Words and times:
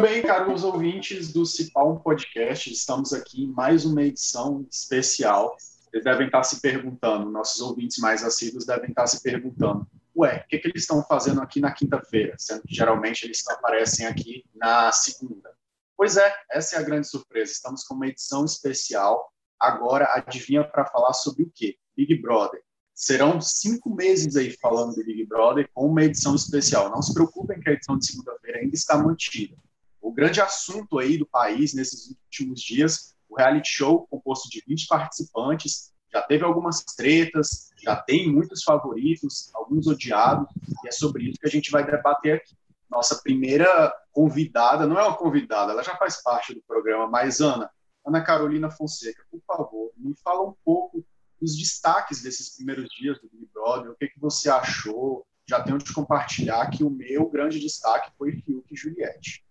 Bem, 0.00 0.22
caros 0.22 0.64
ouvintes 0.64 1.30
do 1.30 1.44
Cipal 1.44 2.00
Podcast, 2.00 2.72
estamos 2.72 3.12
aqui 3.12 3.44
em 3.44 3.52
mais 3.52 3.84
uma 3.84 4.02
edição 4.02 4.66
especial. 4.70 5.54
Vocês 5.58 6.02
devem 6.02 6.26
estar 6.26 6.42
se 6.42 6.58
perguntando, 6.62 7.30
nossos 7.30 7.60
ouvintes 7.60 7.98
mais 7.98 8.24
assíduos 8.24 8.64
devem 8.64 8.88
estar 8.88 9.06
se 9.06 9.22
perguntando, 9.22 9.86
ué, 10.16 10.38
o 10.38 10.48
que, 10.48 10.58
que 10.58 10.68
eles 10.68 10.82
estão 10.84 11.04
fazendo 11.04 11.42
aqui 11.42 11.60
na 11.60 11.70
quinta-feira, 11.70 12.34
sendo 12.38 12.62
que 12.62 12.74
geralmente 12.74 13.24
eles 13.26 13.46
aparecem 13.46 14.06
aqui 14.06 14.42
na 14.54 14.90
segunda. 14.90 15.52
Pois 15.98 16.16
é, 16.16 16.34
essa 16.50 16.76
é 16.76 16.78
a 16.78 16.82
grande 16.82 17.06
surpresa. 17.06 17.52
Estamos 17.52 17.84
com 17.84 17.94
uma 17.94 18.06
edição 18.06 18.46
especial. 18.46 19.30
Agora, 19.60 20.14
adivinha 20.14 20.64
para 20.64 20.86
falar 20.86 21.12
sobre 21.12 21.42
o 21.42 21.52
quê? 21.54 21.76
Big 21.94 22.22
Brother. 22.22 22.62
Serão 22.94 23.38
cinco 23.38 23.94
meses 23.94 24.34
aí 24.34 24.50
falando 24.62 24.94
de 24.94 25.04
Big 25.04 25.26
Brother 25.26 25.68
com 25.74 25.86
uma 25.86 26.04
edição 26.04 26.34
especial. 26.34 26.88
Não 26.88 27.02
se 27.02 27.12
preocupem 27.12 27.60
que 27.60 27.68
a 27.68 27.72
edição 27.74 27.98
de 27.98 28.06
segunda-feira 28.06 28.60
ainda 28.60 28.74
está 28.74 28.96
mantida. 28.96 29.56
O 30.00 30.12
grande 30.12 30.40
assunto 30.40 30.98
aí 30.98 31.18
do 31.18 31.26
país 31.26 31.74
nesses 31.74 32.08
últimos 32.08 32.60
dias, 32.60 33.14
o 33.28 33.36
reality 33.36 33.68
show 33.68 34.06
composto 34.08 34.48
de 34.48 34.62
20 34.66 34.86
participantes, 34.86 35.92
já 36.12 36.22
teve 36.22 36.44
algumas 36.44 36.82
tretas, 36.82 37.70
já 37.82 37.94
tem 37.96 38.30
muitos 38.30 38.62
favoritos, 38.62 39.50
alguns 39.54 39.86
odiados, 39.86 40.48
e 40.84 40.88
é 40.88 40.90
sobre 40.90 41.24
isso 41.24 41.38
que 41.38 41.46
a 41.46 41.50
gente 41.50 41.70
vai 41.70 41.84
debater 41.84 42.36
aqui. 42.36 42.56
Nossa 42.90 43.20
primeira 43.22 43.92
convidada, 44.10 44.86
não 44.86 44.98
é 44.98 45.04
uma 45.04 45.16
convidada, 45.16 45.72
ela 45.72 45.82
já 45.82 45.96
faz 45.96 46.20
parte 46.20 46.52
do 46.52 46.62
programa, 46.62 47.06
mas 47.06 47.40
Ana, 47.40 47.70
Ana 48.04 48.20
Carolina 48.22 48.70
Fonseca, 48.70 49.22
por 49.30 49.40
favor, 49.46 49.92
me 49.96 50.14
fala 50.24 50.48
um 50.48 50.54
pouco 50.64 51.04
dos 51.40 51.56
destaques 51.56 52.22
desses 52.22 52.56
primeiros 52.56 52.88
dias 52.90 53.20
do 53.20 53.28
Big 53.30 53.48
Brother, 53.54 53.92
o 53.92 53.94
que, 53.94 54.08
que 54.08 54.18
você 54.20 54.50
achou, 54.50 55.24
já 55.48 55.62
tenho 55.62 55.78
de 55.78 55.92
compartilhar 55.92 56.68
que 56.70 56.82
o 56.82 56.90
meu 56.90 57.28
grande 57.28 57.60
destaque 57.60 58.10
foi 58.18 58.32
Fiuk 58.32 58.66
e 58.72 58.76
Juliette. 58.76 59.44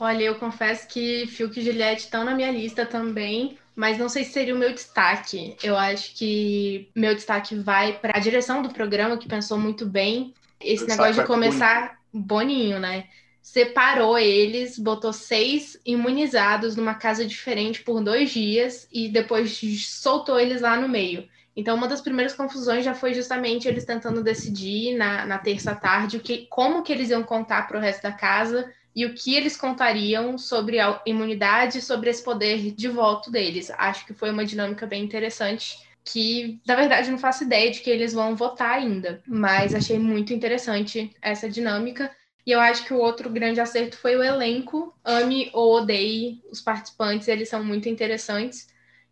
Olha, 0.00 0.22
eu 0.22 0.36
confesso 0.36 0.86
que 0.86 1.26
Fiuk 1.26 1.58
e 1.58 1.62
Juliette 1.62 2.04
estão 2.04 2.24
na 2.24 2.34
minha 2.34 2.50
lista 2.52 2.86
também, 2.86 3.58
mas 3.74 3.98
não 3.98 4.08
sei 4.08 4.24
se 4.24 4.32
seria 4.32 4.54
o 4.54 4.58
meu 4.58 4.72
destaque. 4.72 5.56
Eu 5.62 5.76
acho 5.76 6.14
que 6.14 6.88
meu 6.94 7.14
destaque 7.14 7.56
vai 7.56 7.92
para 7.92 8.16
a 8.16 8.20
direção 8.20 8.62
do 8.62 8.68
programa, 8.68 9.18
que 9.18 9.28
pensou 9.28 9.58
muito 9.58 9.86
bem. 9.86 10.34
Esse 10.60 10.86
negócio 10.86 11.14
de 11.14 11.26
começar 11.26 11.98
Boninho, 12.12 12.78
né? 12.78 13.04
Separou 13.42 14.18
eles, 14.18 14.78
botou 14.78 15.12
seis 15.12 15.80
imunizados 15.84 16.76
numa 16.76 16.94
casa 16.94 17.24
diferente 17.24 17.82
por 17.82 18.02
dois 18.02 18.30
dias 18.30 18.88
e 18.92 19.08
depois 19.08 19.58
soltou 19.86 20.38
eles 20.38 20.60
lá 20.60 20.76
no 20.76 20.88
meio. 20.88 21.28
Então, 21.56 21.76
uma 21.76 21.88
das 21.88 22.00
primeiras 22.00 22.34
confusões 22.34 22.84
já 22.84 22.94
foi 22.94 23.12
justamente 23.14 23.66
eles 23.66 23.84
tentando 23.84 24.22
decidir 24.22 24.96
na, 24.96 25.26
na 25.26 25.38
terça 25.38 25.74
tarde 25.74 26.16
o 26.16 26.20
que, 26.20 26.46
como 26.48 26.84
que 26.84 26.92
eles 26.92 27.10
iam 27.10 27.22
contar 27.22 27.66
para 27.66 27.78
o 27.78 27.80
resto 27.80 28.02
da 28.02 28.12
casa 28.12 28.72
e 28.98 29.06
o 29.06 29.14
que 29.14 29.36
eles 29.36 29.56
contariam 29.56 30.36
sobre 30.36 30.80
a 30.80 31.00
imunidade, 31.06 31.80
sobre 31.80 32.10
esse 32.10 32.20
poder 32.20 32.72
de 32.72 32.88
voto 32.88 33.30
deles. 33.30 33.70
Acho 33.78 34.04
que 34.04 34.12
foi 34.12 34.28
uma 34.28 34.44
dinâmica 34.44 34.88
bem 34.88 35.04
interessante 35.04 35.78
que, 36.04 36.60
na 36.66 36.74
verdade, 36.74 37.08
não 37.08 37.16
faço 37.16 37.44
ideia 37.44 37.70
de 37.70 37.78
que 37.78 37.88
eles 37.88 38.12
vão 38.12 38.34
votar 38.34 38.72
ainda, 38.72 39.22
mas 39.24 39.72
achei 39.72 40.00
muito 40.00 40.34
interessante 40.34 41.14
essa 41.22 41.48
dinâmica. 41.48 42.10
E 42.44 42.50
eu 42.50 42.58
acho 42.58 42.84
que 42.86 42.92
o 42.92 42.98
outro 42.98 43.30
grande 43.30 43.60
acerto 43.60 43.96
foi 43.96 44.16
o 44.16 44.22
elenco. 44.24 44.92
Ame 45.04 45.48
ou 45.52 45.76
odeie 45.76 46.42
os 46.50 46.60
participantes, 46.60 47.28
eles 47.28 47.48
são 47.48 47.62
muito 47.62 47.88
interessantes 47.88 48.66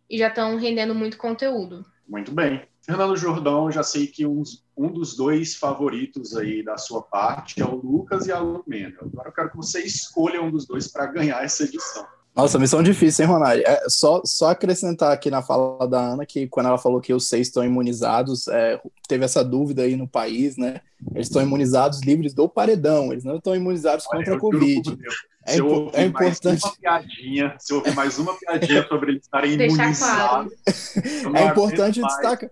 e 0.09 0.17
já 0.17 0.27
estão 0.27 0.57
rendendo 0.57 0.93
muito 0.93 1.17
conteúdo. 1.17 1.85
Muito 2.05 2.33
bem. 2.33 2.61
Fernando 2.87 3.17
Jordão, 3.17 3.69
já 3.69 3.83
sei 3.83 4.07
que 4.07 4.25
uns 4.25 4.65
um 4.75 4.87
dos 4.87 5.17
dois 5.17 5.55
favoritos 5.55 6.37
aí 6.37 6.63
da 6.63 6.77
sua 6.77 7.01
parte 7.01 7.61
é 7.61 7.65
o 7.65 7.75
Lucas 7.75 8.27
e 8.27 8.31
a 8.31 8.39
Lumena. 8.39 8.95
Agora 9.01 9.27
eu 9.27 9.33
quero 9.33 9.49
que 9.49 9.57
você 9.57 9.81
escolha 9.81 10.41
um 10.41 10.49
dos 10.49 10.65
dois 10.65 10.87
para 10.87 11.05
ganhar 11.07 11.43
essa 11.43 11.63
edição. 11.63 12.07
Nossa, 12.33 12.57
missão 12.59 12.81
difícil, 12.81 13.25
hein, 13.25 13.31
Ronaldo? 13.31 13.61
É, 13.65 13.89
só, 13.89 14.21
só 14.23 14.51
acrescentar 14.51 15.11
aqui 15.11 15.29
na 15.29 15.41
fala 15.41 15.85
da 15.87 15.99
Ana 15.99 16.25
que 16.25 16.47
quando 16.47 16.67
ela 16.67 16.77
falou 16.77 17.01
que 17.01 17.13
os 17.13 17.27
seis 17.27 17.47
estão 17.47 17.65
imunizados, 17.65 18.47
é, 18.47 18.79
teve 19.07 19.25
essa 19.25 19.43
dúvida 19.43 19.81
aí 19.81 19.97
no 19.97 20.07
país, 20.07 20.55
né? 20.55 20.79
Eles 21.13 21.27
estão 21.27 21.41
imunizados 21.41 22.01
livres 22.03 22.33
do 22.33 22.47
paredão, 22.47 23.11
eles 23.11 23.23
não 23.23 23.37
estão 23.37 23.55
imunizados 23.55 24.05
Olha, 24.07 24.19
contra 24.19 24.35
a 24.35 24.39
Covid. 24.39 24.97
É, 25.45 25.53
se 25.53 25.59
eu 25.59 25.89
é 25.93 26.03
importante. 26.03 26.63
uma 26.63 26.75
piadinha, 26.75 27.55
se 27.57 27.73
eu 27.73 27.77
ouvir 27.77 27.95
mais 27.95 28.19
uma 28.19 28.33
piadinha 28.35 28.87
sobre 28.87 29.11
eles 29.11 29.23
estarem 29.23 29.53
imunizados. 29.53 30.53
Claro. 31.23 31.37
É 31.37 31.43
importante 31.45 32.01
destacar. 32.01 32.51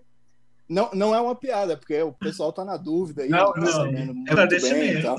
Não, 0.68 0.90
não 0.92 1.14
é 1.14 1.20
uma 1.20 1.34
piada, 1.34 1.76
porque 1.76 2.00
o 2.02 2.12
pessoal 2.12 2.50
está 2.50 2.64
na 2.64 2.76
dúvida. 2.76 3.22
Aí, 3.22 3.28
não, 3.28 3.52
não, 3.54 3.66
é 3.66 4.04
esclarecimento. 4.24 5.02
Tá? 5.02 5.16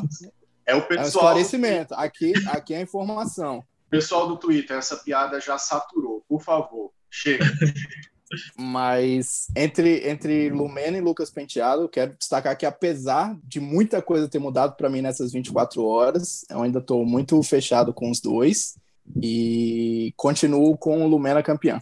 É 0.65 0.75
o 0.75 0.81
pessoal. 0.81 0.97
É 0.97 1.01
um 1.01 1.07
esclarecimento. 1.07 1.93
Aqui, 1.95 2.33
aqui 2.47 2.73
é 2.73 2.77
a 2.77 2.81
informação. 2.81 3.63
Pessoal 3.89 4.27
do 4.27 4.35
Twitter, 4.35 4.77
essa 4.77 4.97
piada 4.97 5.39
já 5.39 5.57
saturou. 5.57 6.23
Por 6.27 6.41
favor, 6.41 6.91
chega. 7.09 7.45
Mas 8.57 9.47
entre, 9.55 10.09
entre 10.09 10.49
Lumena 10.49 10.97
e 10.97 11.01
Lucas 11.01 11.29
Penteado, 11.29 11.87
quero 11.87 12.13
destacar 12.17 12.57
que 12.57 12.65
apesar 12.65 13.37
de 13.43 13.61
muita 13.61 14.01
coisa 14.01 14.27
ter 14.27 14.39
mudado 14.39 14.75
para 14.75 14.89
mim 14.89 15.01
nessas 15.01 15.31
24 15.31 15.83
horas, 15.83 16.45
eu 16.49 16.61
ainda 16.61 16.79
estou 16.79 17.05
muito 17.05 17.41
fechado 17.41 17.93
com 17.93 18.11
os 18.11 18.19
dois 18.19 18.77
e 19.21 20.13
continuo 20.17 20.77
com 20.77 21.03
o 21.03 21.07
Lumena 21.07 21.41
campeão. 21.41 21.79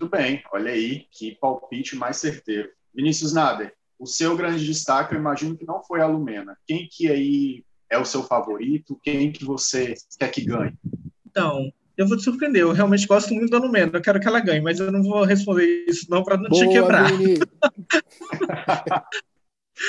Muito 0.00 0.10
bem, 0.10 0.42
olha 0.52 0.72
aí, 0.72 1.06
que 1.10 1.36
palpite 1.36 1.96
mais 1.96 2.16
certeiro. 2.16 2.70
Vinícius 2.94 3.32
Nader, 3.32 3.74
o 3.98 4.06
seu 4.06 4.36
grande 4.36 4.64
destaque, 4.64 5.14
eu 5.14 5.20
imagino 5.20 5.56
que 5.56 5.66
não 5.66 5.82
foi 5.82 6.00
a 6.00 6.06
Lumena. 6.06 6.56
Quem 6.66 6.88
que 6.90 7.10
aí 7.10 7.64
é 7.90 7.98
o 7.98 8.04
seu 8.04 8.22
favorito? 8.22 8.98
Quem 9.02 9.32
que 9.32 9.44
você 9.44 9.94
quer 10.18 10.30
que 10.30 10.44
ganhe? 10.44 10.74
Então, 11.26 11.72
eu 11.96 12.06
vou 12.06 12.16
te 12.16 12.24
surpreender. 12.24 12.62
Eu 12.62 12.72
realmente 12.72 13.06
gosto 13.06 13.34
muito 13.34 13.50
da 13.50 13.58
Lumena. 13.58 13.92
Eu 13.94 14.02
quero 14.02 14.20
que 14.20 14.26
ela 14.26 14.40
ganhe, 14.40 14.60
mas 14.60 14.78
eu 14.78 14.90
não 14.90 15.02
vou 15.02 15.24
responder 15.24 15.84
isso 15.88 16.06
não 16.10 16.22
para 16.22 16.36
não 16.36 16.48
Boa, 16.48 16.66
te 16.66 16.72
quebrar. 16.72 17.10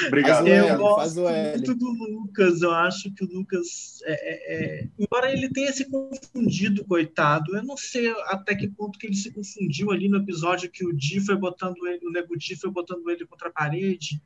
Obrigado. 0.08 0.48
Eu 0.48 0.78
gosto 0.78 1.22
muito 1.22 1.76
do 1.76 1.92
Lucas. 1.92 2.62
Eu 2.62 2.72
acho 2.72 3.14
que 3.14 3.24
o 3.24 3.28
Lucas, 3.28 4.00
é, 4.04 4.14
é, 4.14 4.56
é, 4.56 4.88
embora 4.98 5.32
ele 5.32 5.50
tenha 5.50 5.72
se 5.72 5.86
confundido, 5.90 6.84
coitado, 6.86 7.56
eu 7.56 7.64
não 7.64 7.78
sei 7.78 8.10
até 8.26 8.56
que 8.56 8.68
ponto 8.68 8.98
que 8.98 9.08
ele 9.08 9.16
se 9.16 9.32
confundiu 9.32 9.92
ali 9.92 10.10
no 10.10 10.18
episódio 10.18 10.72
que 10.72 10.86
o 10.86 10.94
Di 10.94 11.20
foi 11.20 11.36
botando 11.36 11.86
ele, 11.88 12.06
o 12.06 12.12
Nego 12.12 12.38
Di 12.38 12.56
foi 12.56 12.72
botando 12.72 13.10
ele 13.10 13.26
contra 13.26 13.50
a 13.50 13.52
parede. 13.52 14.22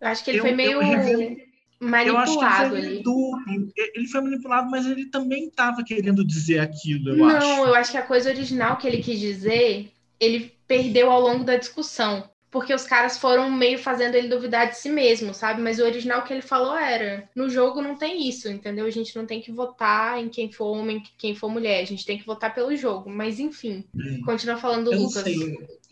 Eu 0.00 0.08
acho 0.08 0.24
que 0.24 0.30
ele 0.30 0.38
eu, 0.38 0.42
foi 0.42 0.52
meio 0.52 0.82
eu, 0.82 1.36
manipulado 1.78 2.76
ele 2.76 3.02
foi, 3.02 3.72
ele 3.94 4.08
foi 4.08 4.20
manipulado, 4.22 4.70
mas 4.70 4.86
ele 4.86 5.06
também 5.10 5.48
estava 5.48 5.84
querendo 5.84 6.26
dizer 6.26 6.58
aquilo, 6.58 7.10
eu 7.10 7.16
não, 7.18 7.26
acho. 7.28 7.46
Não, 7.46 7.66
eu 7.66 7.74
acho 7.74 7.90
que 7.90 7.98
a 7.98 8.02
coisa 8.02 8.30
original 8.30 8.78
que 8.78 8.86
ele 8.86 9.02
quis 9.02 9.20
dizer, 9.20 9.92
ele 10.18 10.52
perdeu 10.66 11.10
ao 11.10 11.20
longo 11.20 11.44
da 11.44 11.56
discussão 11.56 12.28
porque 12.56 12.72
os 12.72 12.84
caras 12.84 13.18
foram 13.18 13.50
meio 13.50 13.78
fazendo 13.78 14.14
ele 14.14 14.28
duvidar 14.28 14.70
de 14.70 14.78
si 14.78 14.88
mesmo, 14.88 15.34
sabe? 15.34 15.60
Mas 15.60 15.78
o 15.78 15.84
original 15.84 16.24
que 16.24 16.32
ele 16.32 16.40
falou 16.40 16.74
era: 16.74 17.28
no 17.36 17.50
jogo 17.50 17.82
não 17.82 17.98
tem 17.98 18.26
isso, 18.26 18.48
entendeu? 18.48 18.86
A 18.86 18.90
gente 18.90 19.14
não 19.14 19.26
tem 19.26 19.42
que 19.42 19.52
votar 19.52 20.18
em 20.18 20.30
quem 20.30 20.50
for 20.50 20.74
homem, 20.74 21.02
quem 21.18 21.34
for 21.34 21.50
mulher, 21.50 21.82
a 21.82 21.84
gente 21.84 22.06
tem 22.06 22.16
que 22.16 22.24
votar 22.24 22.54
pelo 22.54 22.74
jogo. 22.74 23.10
Mas 23.10 23.38
enfim, 23.38 23.84
hum. 23.94 24.22
continua 24.24 24.56
falando 24.56 24.90
do 24.90 24.96
Lucas. 24.96 25.26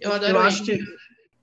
Eu 0.01 0.11
adoro 0.11 0.33
eu 0.33 0.39
ele. 0.39 0.49
Acho 0.49 0.65
que 0.65 0.79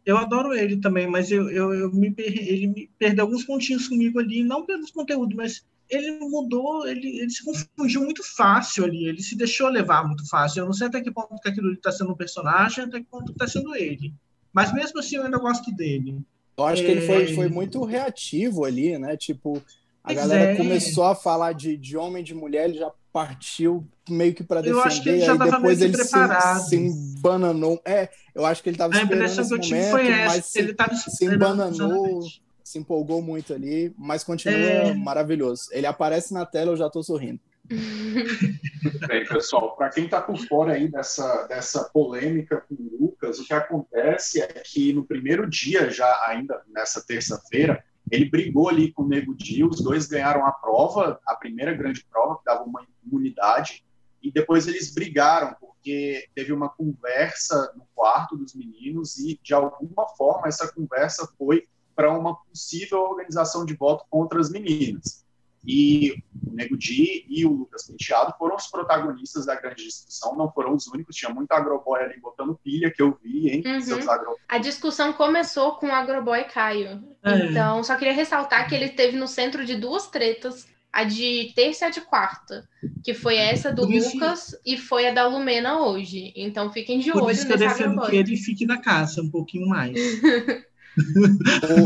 eu 0.04 0.18
adoro 0.18 0.56
ele 0.56 0.78
também, 0.78 1.06
mas 1.06 1.32
eu, 1.32 1.52
eu, 1.52 1.72
eu 1.72 1.92
me, 1.92 2.12
ele 2.18 2.66
me 2.66 2.90
perdeu 2.98 3.24
alguns 3.26 3.46
pontinhos 3.46 3.88
comigo 3.88 4.20
ali, 4.20 4.44
não 4.44 4.66
pelos 4.66 4.90
conteúdos, 4.90 5.36
mas 5.36 5.64
ele 5.88 6.18
mudou, 6.18 6.88
ele, 6.88 7.20
ele 7.20 7.30
se 7.30 7.46
confundiu 7.46 8.02
muito 8.02 8.24
fácil 8.36 8.86
ali, 8.86 9.06
ele 9.06 9.22
se 9.22 9.38
deixou 9.38 9.70
levar 9.70 10.04
muito 10.08 10.28
fácil. 10.28 10.62
Eu 10.62 10.66
não 10.66 10.74
sei 10.74 10.88
até 10.88 11.00
que 11.00 11.12
ponto 11.12 11.40
que 11.40 11.50
aquilo 11.50 11.72
está 11.74 11.92
sendo 11.92 12.12
um 12.12 12.18
personagem, 12.18 12.86
até 12.86 13.00
que 13.00 13.06
ponto 13.06 13.32
está 13.32 13.46
sendo 13.46 13.76
ele. 13.76 14.12
Mas 14.54 14.74
mesmo 14.74 15.00
assim 15.00 15.16
eu 15.16 15.24
ainda 15.24 15.38
gosto 15.38 15.72
dele. 15.72 16.20
Eu 16.58 16.66
acho 16.66 16.82
é... 16.82 16.86
que 16.86 16.92
ele 16.92 17.02
foi, 17.02 17.24
é. 17.24 17.36
foi 17.36 17.50
muito 17.50 17.84
reativo 17.84 18.66
ali, 18.66 18.98
né? 18.98 19.16
Tipo, 19.18 19.62
a 20.04 20.14
galera 20.14 20.52
é. 20.52 20.56
começou 20.56 21.06
a 21.06 21.16
falar 21.16 21.54
de, 21.54 21.78
de 21.78 21.96
homem 21.96 22.22
e 22.22 22.26
de 22.26 22.34
mulher, 22.34 22.70
ele 22.70 22.80
já 22.80 22.92
partiu 23.14 23.86
meio 24.10 24.34
que 24.34 24.44
para 24.44 24.62
defender, 24.62 24.80
eu 24.80 24.84
acho 24.84 25.04
que 25.04 25.10
ele 25.10 25.20
já 25.20 25.34
aí 25.34 25.38
depois 25.38 25.82
ele 25.82 25.98
se, 25.98 26.70
se 26.70 26.76
embananou. 26.76 27.82
É, 27.86 28.10
eu 28.34 28.46
acho 28.46 28.64
que 28.64 28.70
ele 28.70 28.76
estava 28.76 28.94
esperando 28.94 29.26
esse 29.26 29.42
momento, 29.42 29.92
mas 30.26 30.56
ele 30.56 30.76
se, 30.96 31.12
se 31.12 31.26
embananou, 31.26 32.22
se 32.64 32.80
empolgou 32.80 33.22
muito 33.22 33.54
ali, 33.54 33.94
mas 33.98 34.24
continua 34.24 34.56
é... 34.56 34.94
maravilhoso. 34.94 35.64
Ele 35.72 35.86
aparece 35.86 36.34
na 36.34 36.46
tela, 36.46 36.72
eu 36.72 36.78
já 36.78 36.88
estou 36.88 37.04
sorrindo. 37.04 37.40
Bem, 39.08 39.26
pessoal, 39.28 39.76
para 39.76 39.90
quem 39.90 40.06
está 40.06 40.22
por 40.22 40.38
fora 40.48 40.74
aí 40.74 40.90
dessa, 40.90 41.46
dessa 41.48 41.86
polêmica 41.86 42.62
com 42.62 42.76
o 42.76 42.98
Lucas, 43.00 43.40
o 43.40 43.46
que 43.46 43.54
acontece 43.54 44.42
é 44.42 44.48
que 44.48 44.92
no 44.94 45.06
primeiro 45.06 45.50
dia, 45.50 45.90
já 45.90 46.26
ainda 46.28 46.62
nessa 46.68 47.06
terça-feira, 47.06 47.84
ele 48.10 48.30
brigou 48.30 48.68
ali 48.68 48.92
com 48.92 49.04
o 49.04 49.08
Nego 49.08 49.34
Di, 49.36 49.64
os 49.64 49.82
dois 49.82 50.08
ganharam 50.08 50.46
a 50.46 50.52
prova, 50.52 51.20
a 51.26 51.36
primeira 51.36 51.74
grande 51.74 52.04
prova, 52.04 52.38
que 52.38 52.46
dava 52.46 52.64
uma 52.64 52.86
imunidade, 53.06 53.86
e 54.22 54.32
depois 54.32 54.68
eles 54.68 54.94
brigaram, 54.94 55.56
porque 55.60 56.28
teve 56.36 56.52
uma 56.52 56.70
conversa 56.70 57.74
no 57.76 57.88
quarto 57.96 58.36
dos 58.36 58.54
meninos, 58.54 59.18
e 59.18 59.40
de 59.42 59.54
alguma 59.54 60.08
forma 60.18 60.48
essa 60.48 60.72
conversa 60.72 61.28
foi 61.38 61.68
para 61.96 62.12
uma 62.12 62.36
possível 62.36 63.00
organização 63.00 63.66
de 63.66 63.76
voto 63.76 64.06
contra 64.10 64.40
as 64.40 64.50
meninas. 64.50 65.26
E 65.66 66.12
o 66.48 66.54
Nego 66.54 66.78
Di 66.78 67.26
e 67.30 67.46
o 67.46 67.52
Lucas 67.52 67.88
Penteado 67.88 68.34
foram 68.38 68.56
os 68.56 68.68
protagonistas 68.68 69.46
da 69.46 69.56
grande 69.56 69.84
discussão, 69.84 70.36
não 70.36 70.52
foram 70.52 70.76
os 70.76 70.88
únicos, 70.88 71.16
tinha 71.16 71.32
muito 71.32 71.52
agroboy 71.52 72.02
ali 72.02 72.20
botando 72.20 72.60
pilha 72.64 72.92
que 72.92 73.02
eu 73.02 73.18
vi, 73.24 73.50
hein? 73.50 73.64
Uhum. 73.66 73.82
Seus 73.82 74.08
agro... 74.08 74.36
A 74.48 74.58
discussão 74.58 75.14
começou 75.14 75.76
com 75.76 75.88
o 75.88 75.92
agroboy 75.92 76.44
Caio. 76.46 77.04
É. 77.24 77.46
Então, 77.46 77.84
só 77.84 77.96
queria 77.96 78.14
ressaltar 78.14 78.68
que 78.68 78.76
ele 78.76 78.86
esteve 78.86 79.18
no 79.18 79.28
centro 79.28 79.64
de 79.66 79.76
duas 79.76 80.08
tretas 80.08 80.68
a 80.92 81.04
de 81.06 81.54
terça 81.56 81.86
e 81.86 81.88
a 81.88 81.92
de 81.92 82.02
quarta, 82.02 82.68
que 83.04 83.14
foi 83.14 83.38
essa 83.38 83.72
do 83.72 83.86
Lucas 83.86 84.56
e 84.66 84.78
foi 84.78 85.08
a 85.08 85.14
da 85.14 85.26
Lumena 85.28 85.80
hoje. 85.80 86.34
Então 86.36 86.72
fiquem 86.72 87.00
de 87.00 87.12
Por 87.12 87.24
olho 87.24 87.32
isso 87.32 87.48
que 87.48 87.54
eu 87.54 87.58
defendo 87.58 88.02
que 88.02 88.16
ele 88.16 88.36
fique 88.36 88.66
na 88.66 88.82
casa 88.82 89.22
um 89.22 89.30
pouquinho 89.30 89.68
mais. 89.68 89.96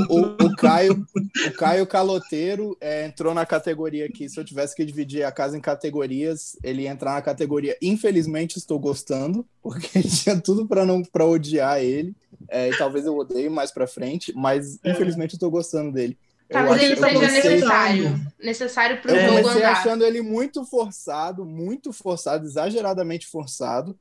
o, 0.10 0.16
o, 0.16 0.48
o, 0.48 0.56
Caio, 0.56 1.06
o 1.48 1.52
Caio 1.54 1.86
Caloteiro 1.86 2.75
é, 2.81 3.06
entrou 3.06 3.34
na 3.34 3.46
categoria 3.46 4.06
aqui. 4.06 4.28
Se 4.28 4.40
eu 4.40 4.44
tivesse 4.44 4.75
que 4.75 4.84
dividir 4.84 5.24
a 5.24 5.31
casa 5.31 5.57
em 5.57 5.62
categorias, 5.62 6.57
ele 6.63 6.84
ia 6.84 6.90
entrar 6.90 7.13
na 7.13 7.22
categoria 7.22 7.78
Infelizmente 7.81 8.57
estou 8.57 8.80
gostando, 8.80 9.46
porque 9.62 10.02
tinha 10.04 10.40
tudo 10.40 10.68
para 10.68 10.86
não 10.86 11.04
para 11.04 11.25
odiar 11.25 11.80
ele. 11.80 12.16
É, 12.50 12.69
e 12.69 12.78
talvez 12.78 13.06
eu 13.06 13.16
odeie 13.16 13.50
mais 13.50 13.72
para 13.72 13.88
frente, 13.88 14.34
mas 14.36 14.80
é. 14.84 14.92
infelizmente 14.92 15.34
estou 15.34 15.50
gostando 15.50 15.92
dele. 15.92 16.18
Talvez 16.50 16.81
ele 16.81 16.96
seja 16.96 17.13
comecei... 17.13 17.50
necessário. 17.52 18.31
Necessário 18.40 19.02
para 19.02 19.13
o 19.13 19.19
jogo 19.19 19.28
comecei 19.28 19.63
andar. 19.63 19.72
achando 19.72 20.06
ele 20.06 20.22
muito 20.22 20.63
forçado, 20.63 21.46
muito 21.46 21.92
forçado, 21.92 22.46
exageradamente 22.46 23.28
forçado. 23.28 23.98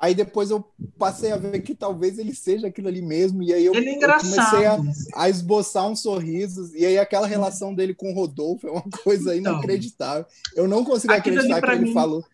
Aí 0.00 0.14
depois 0.14 0.50
eu 0.50 0.64
passei 0.98 1.30
a 1.30 1.36
ver 1.36 1.60
que 1.60 1.74
talvez 1.74 2.18
ele 2.18 2.34
seja 2.34 2.68
aquilo 2.68 2.88
ali 2.88 3.02
mesmo. 3.02 3.42
E 3.42 3.52
aí 3.52 3.66
eu, 3.66 3.74
é 3.74 3.78
eu 3.78 3.98
comecei 3.98 4.64
a, 4.64 4.78
a, 5.14 5.28
esboçar 5.28 5.86
uns 5.86 6.00
sorrisos. 6.00 6.72
E 6.72 6.86
aí 6.86 6.98
aquela 6.98 7.26
relação 7.26 7.74
dele 7.74 7.94
com 7.94 8.10
o 8.10 8.14
Rodolfo 8.14 8.66
é 8.66 8.70
uma 8.70 8.82
coisa 9.04 9.36
então, 9.36 9.52
inacreditável. 9.52 10.24
Eu 10.56 10.66
não 10.66 10.86
consigo 10.86 11.12
acreditar 11.12 11.60
que 11.60 11.70
ele 11.70 11.84
mim... 11.84 11.92
falou. 11.92 12.24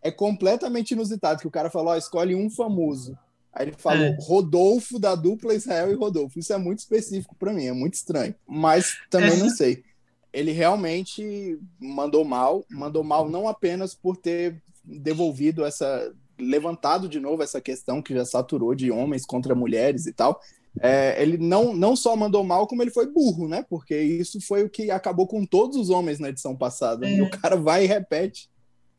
É 0.00 0.12
completamente 0.12 0.92
inusitado 0.92 1.40
que 1.40 1.46
o 1.46 1.50
cara 1.50 1.68
falou: 1.68 1.92
ó, 1.92 1.96
escolhe 1.96 2.36
um 2.36 2.48
famoso. 2.48 3.18
Aí 3.52 3.66
ele 3.66 3.74
falou 3.76 4.04
é. 4.04 4.16
Rodolfo 4.20 4.96
da 4.96 5.16
dupla 5.16 5.54
Israel 5.54 5.90
e 5.90 5.96
Rodolfo. 5.96 6.38
Isso 6.38 6.52
é 6.52 6.56
muito 6.56 6.78
específico 6.78 7.34
para 7.34 7.52
mim, 7.52 7.66
é 7.66 7.72
muito 7.72 7.94
estranho. 7.94 8.32
Mas 8.46 8.96
também 9.10 9.30
Essa... 9.30 9.38
não 9.38 9.50
sei. 9.50 9.82
Ele 10.32 10.52
realmente 10.52 11.58
mandou 11.80 12.24
mal, 12.24 12.64
mandou 12.70 13.02
mal 13.02 13.28
não 13.28 13.48
apenas 13.48 13.92
por 13.92 14.16
ter 14.16 14.62
devolvido 14.84 15.64
essa 15.64 16.12
levantado 16.42 17.08
de 17.08 17.20
novo 17.20 17.42
essa 17.42 17.60
questão 17.60 18.02
que 18.02 18.14
já 18.14 18.24
saturou 18.24 18.74
de 18.74 18.90
homens 18.90 19.24
contra 19.24 19.54
mulheres 19.54 20.06
e 20.06 20.12
tal. 20.12 20.40
É, 20.80 21.20
ele 21.20 21.36
não, 21.36 21.74
não 21.74 21.94
só 21.94 22.16
mandou 22.16 22.42
mal, 22.42 22.66
como 22.66 22.82
ele 22.82 22.90
foi 22.90 23.06
burro, 23.06 23.46
né? 23.46 23.64
Porque 23.68 23.98
isso 23.98 24.40
foi 24.40 24.64
o 24.64 24.70
que 24.70 24.90
acabou 24.90 25.26
com 25.26 25.44
todos 25.44 25.76
os 25.76 25.90
homens 25.90 26.18
na 26.18 26.30
edição 26.30 26.56
passada. 26.56 27.06
É. 27.06 27.16
E 27.16 27.22
o 27.22 27.30
cara 27.30 27.56
vai 27.56 27.84
e 27.84 27.86
repete. 27.86 28.48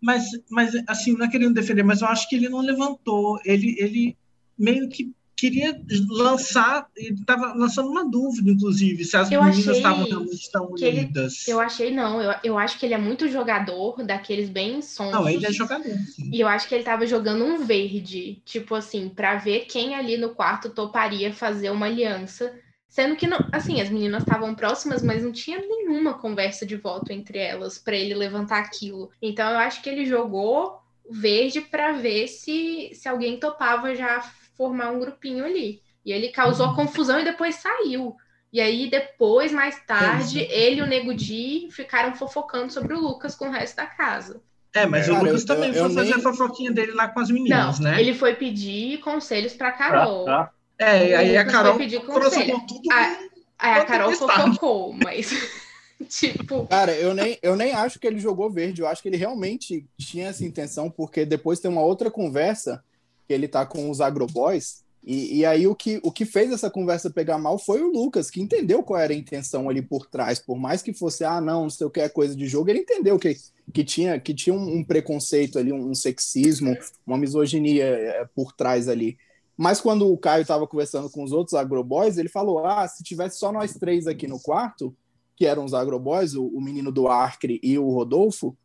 Mas, 0.02 0.26
mas, 0.50 0.74
assim, 0.88 1.14
não 1.14 1.26
é 1.26 1.30
querendo 1.30 1.54
defender, 1.54 1.82
mas 1.82 2.02
eu 2.02 2.08
acho 2.08 2.28
que 2.30 2.36
ele 2.36 2.50
não 2.50 2.60
levantou. 2.60 3.40
Ele, 3.46 3.76
ele 3.80 4.18
meio 4.58 4.90
que 4.90 5.14
queria 5.44 5.78
lançar, 6.10 6.88
ele 6.96 7.20
estava 7.20 7.54
lançando 7.54 7.90
uma 7.90 8.10
dúvida, 8.10 8.50
inclusive, 8.50 9.04
se 9.04 9.18
as 9.18 9.30
eu 9.30 9.44
meninas 9.44 9.76
estavam 9.76 10.06
realmente 10.06 10.50
tão 10.50 10.68
unidas. 10.68 11.46
Ele, 11.46 11.54
eu 11.54 11.60
achei 11.60 11.92
não, 11.92 12.22
eu, 12.22 12.34
eu 12.44 12.58
acho 12.58 12.80
que 12.80 12.86
ele 12.86 12.94
é 12.94 12.98
muito 12.98 13.28
jogador, 13.28 14.02
daqueles 14.04 14.48
bem 14.48 14.82
sons. 14.82 15.12
Não, 15.12 15.28
ele 15.28 15.46
é 15.46 15.52
jogador. 15.52 15.98
Sim. 16.16 16.30
E 16.32 16.40
eu 16.40 16.48
acho 16.48 16.68
que 16.68 16.76
ele 16.76 16.82
estava 16.82 17.06
jogando 17.06 17.44
um 17.44 17.66
verde, 17.66 18.42
tipo 18.46 18.74
assim, 18.74 19.10
para 19.10 19.36
ver 19.36 19.66
quem 19.66 19.96
ali 19.96 20.16
no 20.16 20.30
quarto 20.30 20.70
toparia 20.70 21.34
fazer 21.34 21.70
uma 21.72 21.88
aliança. 21.88 22.54
Sendo 22.88 23.16
que, 23.16 23.28
não, 23.28 23.40
assim, 23.52 23.82
as 23.82 23.90
meninas 23.90 24.22
estavam 24.24 24.54
próximas, 24.56 25.02
mas 25.02 25.24
não 25.24 25.32
tinha 25.32 25.60
nenhuma 25.60 26.14
conversa 26.14 26.66
de 26.66 26.78
voto 26.78 27.12
entre 27.12 27.40
elas 27.40 27.78
para 27.78 27.98
ele 27.98 28.14
levantar 28.14 28.60
aquilo. 28.60 29.10
Então, 29.22 29.50
eu 29.50 29.58
acho 29.58 29.82
que 29.82 29.90
ele 29.90 30.06
jogou 30.06 30.80
verde 31.10 31.60
para 31.60 31.92
ver 31.94 32.28
se, 32.28 32.92
se 32.94 33.10
alguém 33.10 33.38
topava 33.38 33.94
já 33.94 34.22
formar 34.58 34.92
um 34.92 35.00
grupinho 35.00 35.46
ali. 35.46 35.82
E 36.06 36.12
ele 36.12 36.30
causou 36.30 36.68
uhum. 36.68 36.76
confusão 36.76 37.20
e 37.20 37.24
depois 37.24 37.56
saiu. 37.56 38.16
E 38.52 38.62
aí, 38.62 38.90
depois, 38.90 39.52
mais 39.52 39.84
tarde, 39.86 40.42
ele 40.42 40.80
e 40.80 40.82
o 40.84 40.86
Nego 40.86 41.14
Di 41.14 41.70
ficaram 41.72 42.14
fofocando 42.14 42.72
sobre 42.72 42.94
o 42.94 43.00
Lucas 43.00 43.34
com 43.36 43.48
o 43.48 43.52
resto 43.52 43.78
da 43.78 43.88
casa. 43.88 44.42
É, 44.76 44.86
mas 44.86 45.08
Cara, 45.08 45.20
o 45.20 45.24
Lucas 45.24 45.42
eu, 45.42 45.48
também 45.48 45.70
eu, 45.70 45.76
foi 45.76 45.84
eu 45.84 45.90
fazer 45.90 46.10
nem... 46.10 46.20
a 46.20 46.20
fofoquinha 46.20 46.72
dele 46.72 46.92
lá 46.92 47.08
com 47.08 47.20
as 47.20 47.32
meninas, 47.32 47.80
Não, 47.80 47.92
né? 47.92 48.00
Ele 48.00 48.14
foi 48.14 48.36
pedir 48.36 49.00
conselhos 49.00 49.54
pra 49.54 49.72
Carol. 49.72 50.28
Ah, 50.28 50.52
ah. 50.80 50.86
É, 50.86 51.16
aí 51.16 51.38
a 51.38 51.46
Carol 51.46 51.76
foi 51.76 51.86
pedir 51.86 52.04
conselho. 52.04 52.60
Tudo 52.68 52.92
a, 52.92 53.18
a, 53.58 53.76
a 53.78 53.86
Carol 53.86 54.12
fofocou, 54.12 54.94
mas. 54.94 55.32
tipo. 56.10 56.68
Cara, 56.68 56.92
eu 56.94 57.14
nem, 57.14 57.38
eu 57.42 57.56
nem 57.56 57.74
acho 57.74 58.00
que 58.00 58.06
ele 58.06 58.20
jogou 58.20 58.52
verde, 58.52 58.82
eu 58.82 58.88
acho 58.88 59.02
que 59.02 59.08
ele 59.08 59.18
realmente 59.18 59.86
tinha 59.98 60.28
essa 60.28 60.44
intenção, 60.44 60.90
porque 60.90 61.26
depois 61.26 61.60
tem 61.60 61.72
uma 61.72 61.82
outra 61.82 62.12
conversa 62.12 62.84
que 63.28 63.34
ele 63.34 63.48
tá 63.48 63.66
com 63.66 63.90
os 63.90 64.02
agroboys. 64.02 64.84
E, 65.06 65.40
e, 65.40 65.46
aí 65.46 65.68
o 65.68 65.76
que, 65.76 66.00
o 66.02 66.12
que 66.12 66.24
fez 66.24 66.50
essa 66.52 66.70
conversa 66.70 67.10
pegar 67.10 67.38
mal 67.38 67.60
foi 67.60 67.82
o 67.82 67.92
Lucas, 67.92 68.30
que 68.30 68.42
entendeu 68.42 68.82
qual 68.82 69.00
era 69.00 69.12
a 69.12 69.16
intenção 69.16 69.70
ali 69.70 69.82
por 69.82 70.06
trás. 70.08 70.40
Por 70.40 70.58
mais 70.58 70.82
que 70.82 70.94
fosse, 70.94 71.26
ah, 71.26 71.42
não, 71.42 71.64
não 71.64 71.70
sei 71.70 71.86
o 71.86 71.90
que 71.90 72.00
é 72.00 72.08
coisa 72.08 72.34
de 72.34 72.48
jogo, 72.48 72.70
ele 72.70 72.80
entendeu 72.80 73.20
que, 73.20 73.36
que 73.74 73.84
tinha, 73.84 74.18
que 74.18 74.34
tinha 74.34 74.54
um, 74.54 74.78
um 74.78 74.84
preconceito 74.84 75.60
ali, 75.60 75.74
um, 75.74 75.90
um, 75.90 75.94
sexismo, 75.94 76.78
uma 77.06 77.18
misoginia 77.18 77.84
é, 77.84 78.26
por 78.34 78.54
trás 78.54 78.88
ali. 78.88 79.18
Mas 79.58 79.82
quando 79.82 80.12
o 80.12 80.18
Caio 80.18 80.44
estava 80.44 80.66
conversando 80.66 81.10
com 81.10 81.22
os 81.22 81.34
outros 81.34 81.54
agroboys, 81.54 82.18
ele 82.18 82.30
falou: 82.30 82.66
ah, 82.66 82.88
se 82.88 83.04
tivesse 83.04 83.38
só 83.38 83.52
nós 83.52 83.74
três 83.74 84.08
aqui 84.08 84.26
no 84.26 84.40
quarto, 84.40 84.96
que 85.36 85.46
eram 85.46 85.66
os 85.66 85.74
agroboys, 85.74 86.34
o, 86.34 86.46
o 86.46 86.62
menino 86.62 86.92
do 86.92 87.10
Acre 87.10 87.60
e 87.62 87.78
o 87.78 87.90
Rodolfo, 87.90 88.58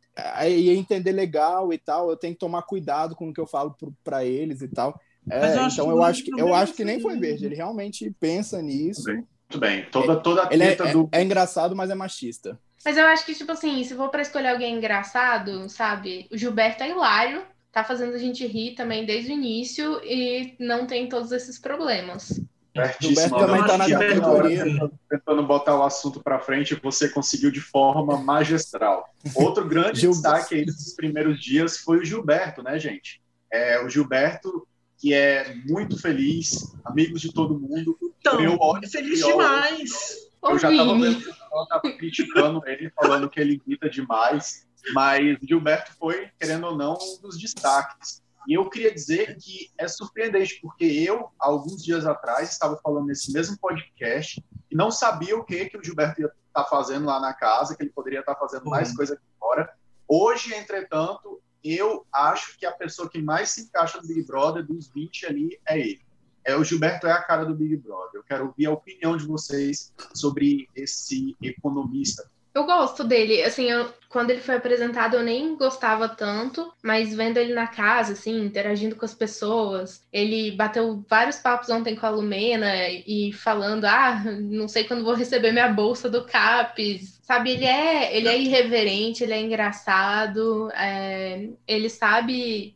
ia 0.47 0.73
entender 0.73 1.11
legal 1.11 1.71
e 1.73 1.77
tal. 1.77 2.09
Eu 2.09 2.17
tenho 2.17 2.33
que 2.33 2.39
tomar 2.39 2.63
cuidado 2.63 3.15
com 3.15 3.29
o 3.29 3.33
que 3.33 3.39
eu 3.39 3.47
falo 3.47 3.75
para 4.03 4.25
eles 4.25 4.61
e 4.61 4.67
tal. 4.67 4.99
É, 5.29 5.57
eu 5.57 5.67
então 5.67 5.89
eu 5.89 6.03
acho 6.03 6.23
que 6.23 6.39
eu 6.39 6.53
acho 6.53 6.73
que 6.73 6.85
nem 6.85 6.99
foi 6.99 7.17
verde. 7.17 7.45
Ele 7.45 7.55
realmente 7.55 8.13
pensa 8.19 8.61
nisso. 8.61 9.11
Muito 9.11 9.59
bem. 9.59 9.85
Toda 9.91 10.15
toda 10.17 10.47
a 10.47 10.53
ele 10.53 10.63
é, 10.63 10.75
do... 10.75 11.09
é, 11.11 11.19
é 11.19 11.23
engraçado, 11.23 11.75
mas 11.75 11.89
é 11.89 11.95
machista. 11.95 12.59
Mas 12.83 12.97
eu 12.97 13.05
acho 13.05 13.25
que 13.25 13.35
tipo 13.35 13.51
assim, 13.51 13.83
se 13.83 13.95
for 13.95 14.09
para 14.09 14.21
escolher 14.21 14.49
alguém 14.49 14.77
engraçado, 14.77 15.67
sabe? 15.69 16.27
O 16.31 16.37
Gilberto 16.37 16.83
é 16.83 16.89
hilário, 16.89 17.43
tá 17.71 17.83
fazendo 17.83 18.13
a 18.13 18.17
gente 18.17 18.45
rir 18.47 18.75
também 18.75 19.05
desde 19.05 19.31
o 19.31 19.33
início 19.33 19.99
e 20.03 20.55
não 20.59 20.87
tem 20.87 21.09
todos 21.09 21.31
esses 21.31 21.59
problemas. 21.59 22.39
Certíssimo. 22.75 23.35
O 23.35 23.39
também 23.39 23.61
está 23.61 23.77
na 23.77 23.89
categoria. 23.89 24.91
Tentando 25.09 25.43
botar 25.43 25.75
o 25.75 25.83
assunto 25.83 26.21
para 26.21 26.39
frente, 26.39 26.75
você 26.75 27.09
conseguiu 27.09 27.51
de 27.51 27.61
forma 27.61 28.17
magistral. 28.17 29.09
Outro 29.35 29.67
grande 29.67 30.01
destaque 30.07 30.55
aí 30.55 30.65
nesses 30.65 30.95
primeiros 30.95 31.41
dias 31.41 31.77
foi 31.77 31.99
o 31.99 32.05
Gilberto, 32.05 32.61
né, 32.61 32.79
gente? 32.79 33.21
É, 33.51 33.83
o 33.83 33.89
Gilberto, 33.89 34.67
que 34.97 35.13
é 35.13 35.55
muito 35.67 35.99
feliz, 35.99 36.75
amigos 36.85 37.21
de 37.21 37.33
todo 37.33 37.59
mundo. 37.59 37.97
Então, 38.19 38.39
eu, 38.39 38.57
feliz 38.89 39.25
demais. 39.25 40.29
Eu 40.41 40.57
já 40.57 40.71
estava 40.71 40.97
vendo 40.97 41.21
que 41.21 41.29
o 41.29 41.63
estava 41.63 41.97
criticando 41.97 42.61
ele, 42.65 42.89
falando 42.91 43.29
que 43.29 43.39
ele 43.39 43.61
grita 43.65 43.89
demais, 43.89 44.65
mas 44.93 45.37
Gilberto 45.41 45.91
foi, 45.97 46.29
querendo 46.39 46.67
ou 46.67 46.77
não, 46.77 46.93
um 46.93 47.21
dos 47.21 47.37
destaques. 47.37 48.21
E 48.47 48.53
eu 48.53 48.69
queria 48.69 48.93
dizer 48.93 49.37
que 49.37 49.71
é 49.77 49.87
surpreendente, 49.87 50.59
porque 50.61 50.85
eu, 50.85 51.29
alguns 51.37 51.83
dias 51.83 52.05
atrás, 52.05 52.49
estava 52.49 52.77
falando 52.77 53.07
nesse 53.07 53.31
mesmo 53.31 53.57
podcast 53.57 54.43
e 54.69 54.75
não 54.75 54.91
sabia 54.91 55.37
o 55.37 55.43
que, 55.43 55.69
que 55.69 55.77
o 55.77 55.83
Gilberto 55.83 56.21
ia 56.21 56.27
estar 56.27 56.63
tá 56.63 56.65
fazendo 56.65 57.05
lá 57.05 57.19
na 57.19 57.33
casa, 57.33 57.75
que 57.75 57.83
ele 57.83 57.91
poderia 57.91 58.21
estar 58.21 58.35
tá 58.35 58.39
fazendo 58.39 58.63
uhum. 58.63 58.71
mais 58.71 58.95
coisa 58.95 59.13
aqui 59.13 59.23
fora. 59.39 59.71
Hoje, 60.07 60.53
entretanto, 60.53 61.41
eu 61.63 62.05
acho 62.11 62.57
que 62.57 62.65
a 62.65 62.71
pessoa 62.71 63.09
que 63.09 63.21
mais 63.21 63.49
se 63.49 63.61
encaixa 63.61 64.01
no 64.01 64.07
Big 64.07 64.23
Brother, 64.23 64.65
dos 64.65 64.89
20 64.89 65.25
ali, 65.25 65.59
é 65.67 65.79
ele. 65.79 66.01
É, 66.43 66.55
o 66.55 66.63
Gilberto 66.63 67.05
é 67.05 67.11
a 67.11 67.21
cara 67.21 67.45
do 67.45 67.53
Big 67.53 67.77
Brother. 67.77 68.15
Eu 68.15 68.23
quero 68.23 68.47
ouvir 68.47 68.65
a 68.65 68.71
opinião 68.71 69.15
de 69.17 69.25
vocês 69.25 69.93
sobre 70.15 70.67
esse 70.75 71.35
economista. 71.41 72.29
Eu 72.59 72.65
gosto 72.65 73.05
dele, 73.05 73.41
assim, 73.41 73.71
eu, 73.71 73.89
quando 74.09 74.31
ele 74.31 74.41
foi 74.41 74.55
apresentado 74.57 75.15
eu 75.15 75.23
nem 75.23 75.55
gostava 75.55 76.09
tanto, 76.09 76.69
mas 76.83 77.15
vendo 77.15 77.37
ele 77.37 77.53
na 77.53 77.67
casa, 77.67 78.11
assim, 78.11 78.37
interagindo 78.43 78.97
com 78.97 79.05
as 79.05 79.13
pessoas, 79.13 80.05
ele 80.11 80.51
bateu 80.51 81.01
vários 81.09 81.37
papos 81.37 81.69
ontem 81.69 81.95
com 81.95 82.05
a 82.05 82.09
Lumena 82.09 82.69
e 83.07 83.31
falando, 83.31 83.85
ah, 83.85 84.21
não 84.41 84.67
sei 84.67 84.83
quando 84.83 85.05
vou 85.05 85.13
receber 85.13 85.53
minha 85.53 85.69
bolsa 85.69 86.09
do 86.09 86.25
CAPES, 86.25 87.21
sabe, 87.23 87.51
ele 87.51 87.63
é, 87.63 88.17
ele 88.17 88.27
é 88.27 88.37
irreverente, 88.37 89.23
ele 89.23 89.33
é 89.33 89.39
engraçado, 89.39 90.69
é, 90.73 91.47
ele 91.65 91.89
sabe 91.89 92.75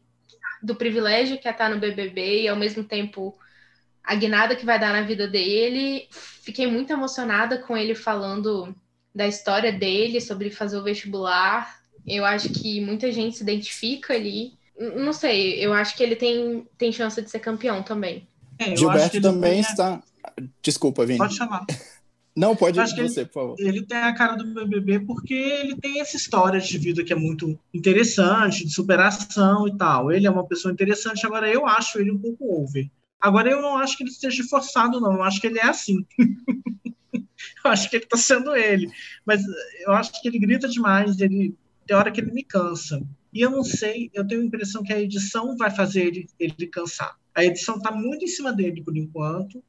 do 0.61 0.75
privilégio 0.75 1.37
que 1.37 1.47
é 1.49 1.51
estar 1.51 1.69
no 1.69 1.77
BBB 1.77 2.43
e 2.43 2.47
ao 2.47 2.55
mesmo 2.55 2.85
tempo 2.85 3.37
a 4.01 4.15
guinada 4.15 4.55
que 4.55 4.65
vai 4.65 4.79
dar 4.79 4.93
na 4.93 5.01
vida 5.01 5.27
dele. 5.27 6.07
Fiquei 6.09 6.67
muito 6.67 6.93
emocionada 6.93 7.57
com 7.57 7.75
ele 7.75 7.95
falando 7.95 8.73
da 9.13 9.27
história 9.27 9.71
dele 9.71 10.19
sobre 10.19 10.49
fazer 10.49 10.77
o 10.77 10.83
vestibular. 10.83 11.81
Eu 12.05 12.25
acho 12.25 12.49
que 12.49 12.81
muita 12.81 13.11
gente 13.11 13.37
se 13.37 13.43
identifica 13.43 14.13
ali. 14.13 14.53
Não 14.77 15.13
sei, 15.13 15.63
eu 15.63 15.73
acho 15.73 15.95
que 15.95 16.03
ele 16.03 16.15
tem, 16.15 16.67
tem 16.77 16.91
chance 16.91 17.21
de 17.21 17.29
ser 17.29 17.39
campeão 17.39 17.83
também. 17.83 18.27
É, 18.57 18.75
Gilberto 18.75 19.21
também 19.21 19.59
está. 19.59 20.01
Desculpa, 20.61 21.05
Vini. 21.05 21.19
Pode 21.19 21.35
chamar. 21.35 21.65
Não, 22.35 22.55
pode 22.55 22.79
ir 22.79 22.87
você, 22.87 23.19
ele, 23.19 23.25
por 23.27 23.33
favor. 23.33 23.55
Ele 23.59 23.85
tem 23.85 23.97
a 23.99 24.13
cara 24.13 24.35
do 24.35 24.53
BBB 24.53 25.01
porque 25.01 25.35
ele 25.35 25.75
tem 25.75 25.99
essa 25.99 26.17
história 26.17 26.59
de 26.59 26.77
vida 26.79 27.03
que 27.03 27.13
é 27.13 27.15
muito 27.15 27.59
interessante, 27.71 28.65
de 28.65 28.73
superação 28.73 29.67
e 29.67 29.77
tal. 29.77 30.11
Ele 30.11 30.25
é 30.25 30.31
uma 30.31 30.45
pessoa 30.45 30.71
interessante, 30.73 31.25
agora 31.27 31.47
eu 31.47 31.67
acho 31.67 31.99
ele 31.99 32.11
um 32.11 32.17
pouco 32.17 32.59
over. 32.59 32.89
Agora 33.21 33.51
eu 33.51 33.61
não 33.61 33.77
acho 33.77 33.95
que 33.95 34.03
ele 34.03 34.09
esteja 34.09 34.43
forçado, 34.45 34.99
não. 34.99 35.13
Eu 35.13 35.23
acho 35.23 35.39
que 35.39 35.45
ele 35.45 35.59
é 35.59 35.67
assim. 35.67 36.03
eu 37.65 37.71
acho 37.71 37.89
que 37.89 37.97
ele 37.97 38.03
está 38.05 38.17
sendo 38.17 38.55
ele. 38.55 38.89
Mas 39.25 39.41
eu 39.85 39.91
acho 39.93 40.21
que 40.21 40.27
ele 40.27 40.39
grita 40.39 40.67
demais, 40.67 41.19
ele 41.19 41.55
tem 41.85 41.95
hora 41.95 42.11
que 42.11 42.21
ele 42.21 42.31
me 42.31 42.43
cansa. 42.43 43.01
E 43.31 43.41
eu 43.41 43.49
não 43.49 43.63
sei, 43.63 44.11
eu 44.13 44.25
tenho 44.27 44.41
a 44.41 44.45
impressão 44.45 44.83
que 44.83 44.93
a 44.93 44.99
edição 44.99 45.57
vai 45.57 45.71
fazer 45.71 46.05
ele, 46.05 46.27
ele 46.39 46.67
cansar. 46.67 47.17
A 47.33 47.43
edição 47.43 47.77
está 47.77 47.91
muito 47.91 48.23
em 48.23 48.27
cima 48.27 48.53
dele 48.53 48.83
por 48.83 48.95
enquanto, 48.95 49.63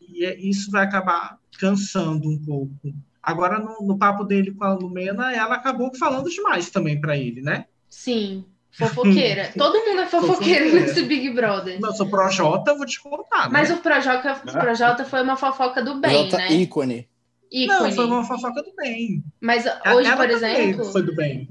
e 0.00 0.24
é, 0.24 0.38
isso 0.40 0.70
vai 0.70 0.84
acabar 0.84 1.38
cansando 1.58 2.28
um 2.28 2.42
pouco. 2.42 2.94
Agora, 3.22 3.58
no, 3.58 3.86
no 3.86 3.98
papo 3.98 4.24
dele 4.24 4.52
com 4.52 4.64
a 4.64 4.72
Lumena, 4.72 5.32
ela 5.32 5.56
acabou 5.56 5.94
falando 5.94 6.30
demais 6.30 6.70
também 6.70 6.98
para 6.98 7.16
ele, 7.16 7.42
né? 7.42 7.66
Sim, 7.90 8.46
fofoqueira. 8.72 9.52
Todo 9.56 9.78
mundo 9.86 10.00
é 10.00 10.06
fofoqueiro 10.06 10.64
fofoqueira. 10.66 10.86
nesse 10.86 11.02
Big 11.02 11.30
Brother. 11.30 11.80
Nossa, 11.80 12.04
o 12.04 12.10
Projota, 12.10 12.70
eu 12.70 12.78
vou 12.78 12.86
te 12.86 13.00
contar. 13.00 13.50
Mas 13.50 13.68
né? 13.68 13.74
o 13.76 13.78
Projota, 13.78 14.42
o 14.44 14.52
Projota 14.52 15.04
foi 15.04 15.22
uma 15.22 15.36
fofoca 15.36 15.82
do 15.82 16.00
bem, 16.00 16.28
Projota 16.28 16.36
né? 16.38 16.52
ícone. 16.52 17.08
ícone. 17.50 17.80
Não, 17.80 17.92
foi 17.92 18.04
uma 18.06 18.24
fofoca 18.24 18.62
do 18.62 18.74
bem. 18.76 19.22
Mas 19.40 19.64
hoje, 19.66 20.08
ela 20.08 20.16
por 20.16 20.30
exemplo. 20.30 20.84
Foi 20.86 21.02
do 21.02 21.14
bem. 21.14 21.48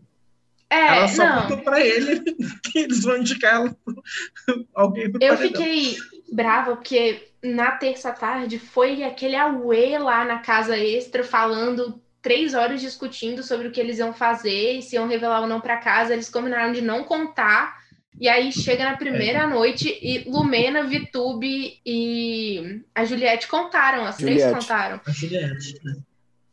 É, 0.70 0.98
ela 0.98 1.08
só 1.08 1.26
não. 1.26 1.42
contou 1.42 1.58
pra 1.60 1.84
ele 1.84 2.22
que 2.64 2.80
eles 2.80 3.04
vão 3.04 3.18
indicar 3.18 3.56
ela 3.56 3.76
alguém 4.76 5.12
pro 5.12 5.24
Eu 5.24 5.36
fiquei 5.36 5.98
brava 6.32 6.76
porque 6.76 7.28
na 7.44 7.72
terça 7.72 8.12
tarde 8.12 8.60
foi 8.60 9.04
aquele 9.04 9.36
auê 9.36 9.98
lá 9.98 10.24
na 10.26 10.40
casa 10.40 10.78
extra 10.78 11.24
falando 11.24 12.00
três 12.22 12.54
horas 12.54 12.82
discutindo 12.82 13.44
sobre 13.44 13.68
o 13.68 13.72
que 13.72 13.80
eles 13.80 14.00
iam 14.00 14.14
fazer, 14.14 14.82
se 14.82 14.96
iam 14.96 15.08
revelar 15.08 15.42
ou 15.42 15.48
não 15.48 15.62
para 15.62 15.78
casa. 15.78 16.14
Eles 16.14 16.30
combinaram 16.30 16.72
de 16.72 16.82
não 16.82 17.04
contar. 17.04 17.80
E 18.20 18.28
aí 18.28 18.52
chega 18.52 18.84
na 18.84 18.98
primeira 18.98 19.40
é. 19.40 19.48
noite 19.48 19.98
e 20.02 20.30
Lumena, 20.30 20.84
Vitube 20.84 21.80
e 21.86 22.84
a 22.94 23.06
Juliette 23.06 23.48
contaram, 23.48 24.04
as 24.04 24.18
Juliette. 24.18 24.42
três 24.42 24.60
contaram. 24.60 25.00
A 25.06 25.12
Juliette, 25.12 25.80
né? 25.84 25.96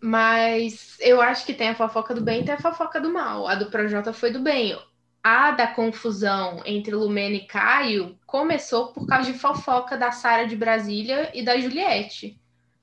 Mas 0.00 0.96
eu 1.00 1.20
acho 1.20 1.44
que 1.44 1.54
tem 1.54 1.70
a 1.70 1.74
fofoca 1.74 2.14
do 2.14 2.20
bem 2.20 2.42
e 2.42 2.44
tem 2.44 2.54
a 2.54 2.60
fofoca 2.60 3.00
do 3.00 3.12
mal. 3.12 3.48
A 3.48 3.56
do 3.56 3.70
Projota 3.70 4.12
foi 4.12 4.30
do 4.30 4.38
bem. 4.38 4.78
A 5.24 5.50
da 5.50 5.66
confusão 5.66 6.62
entre 6.64 6.94
Lumena 6.94 7.34
e 7.34 7.46
Caio 7.46 8.16
começou 8.24 8.92
por 8.92 9.04
causa 9.04 9.32
de 9.32 9.36
fofoca 9.36 9.96
da 9.96 10.12
Sara 10.12 10.46
de 10.46 10.54
Brasília 10.54 11.32
e 11.34 11.42
da 11.42 11.58
Juliette. 11.58 12.40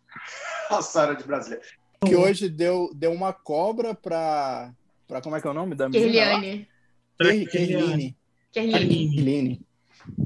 A 0.70 0.82
Sara 0.82 1.16
de 1.16 1.24
Brasília. 1.24 1.62
Que 2.04 2.16
hoje 2.16 2.50
deu, 2.50 2.92
deu 2.94 3.12
uma 3.12 3.34
cobra 3.34 3.94
para 3.94 4.74
para 5.08 5.22
como 5.22 5.36
é 5.36 5.42
que 5.42 5.48
é 5.48 5.52
o 5.52 5.54
nome 5.54 5.76
da 5.76 5.88
menina? 5.90 6.12
Kerliane. 6.12 6.68
Kerline. 7.20 8.18
Kerline. 8.52 9.66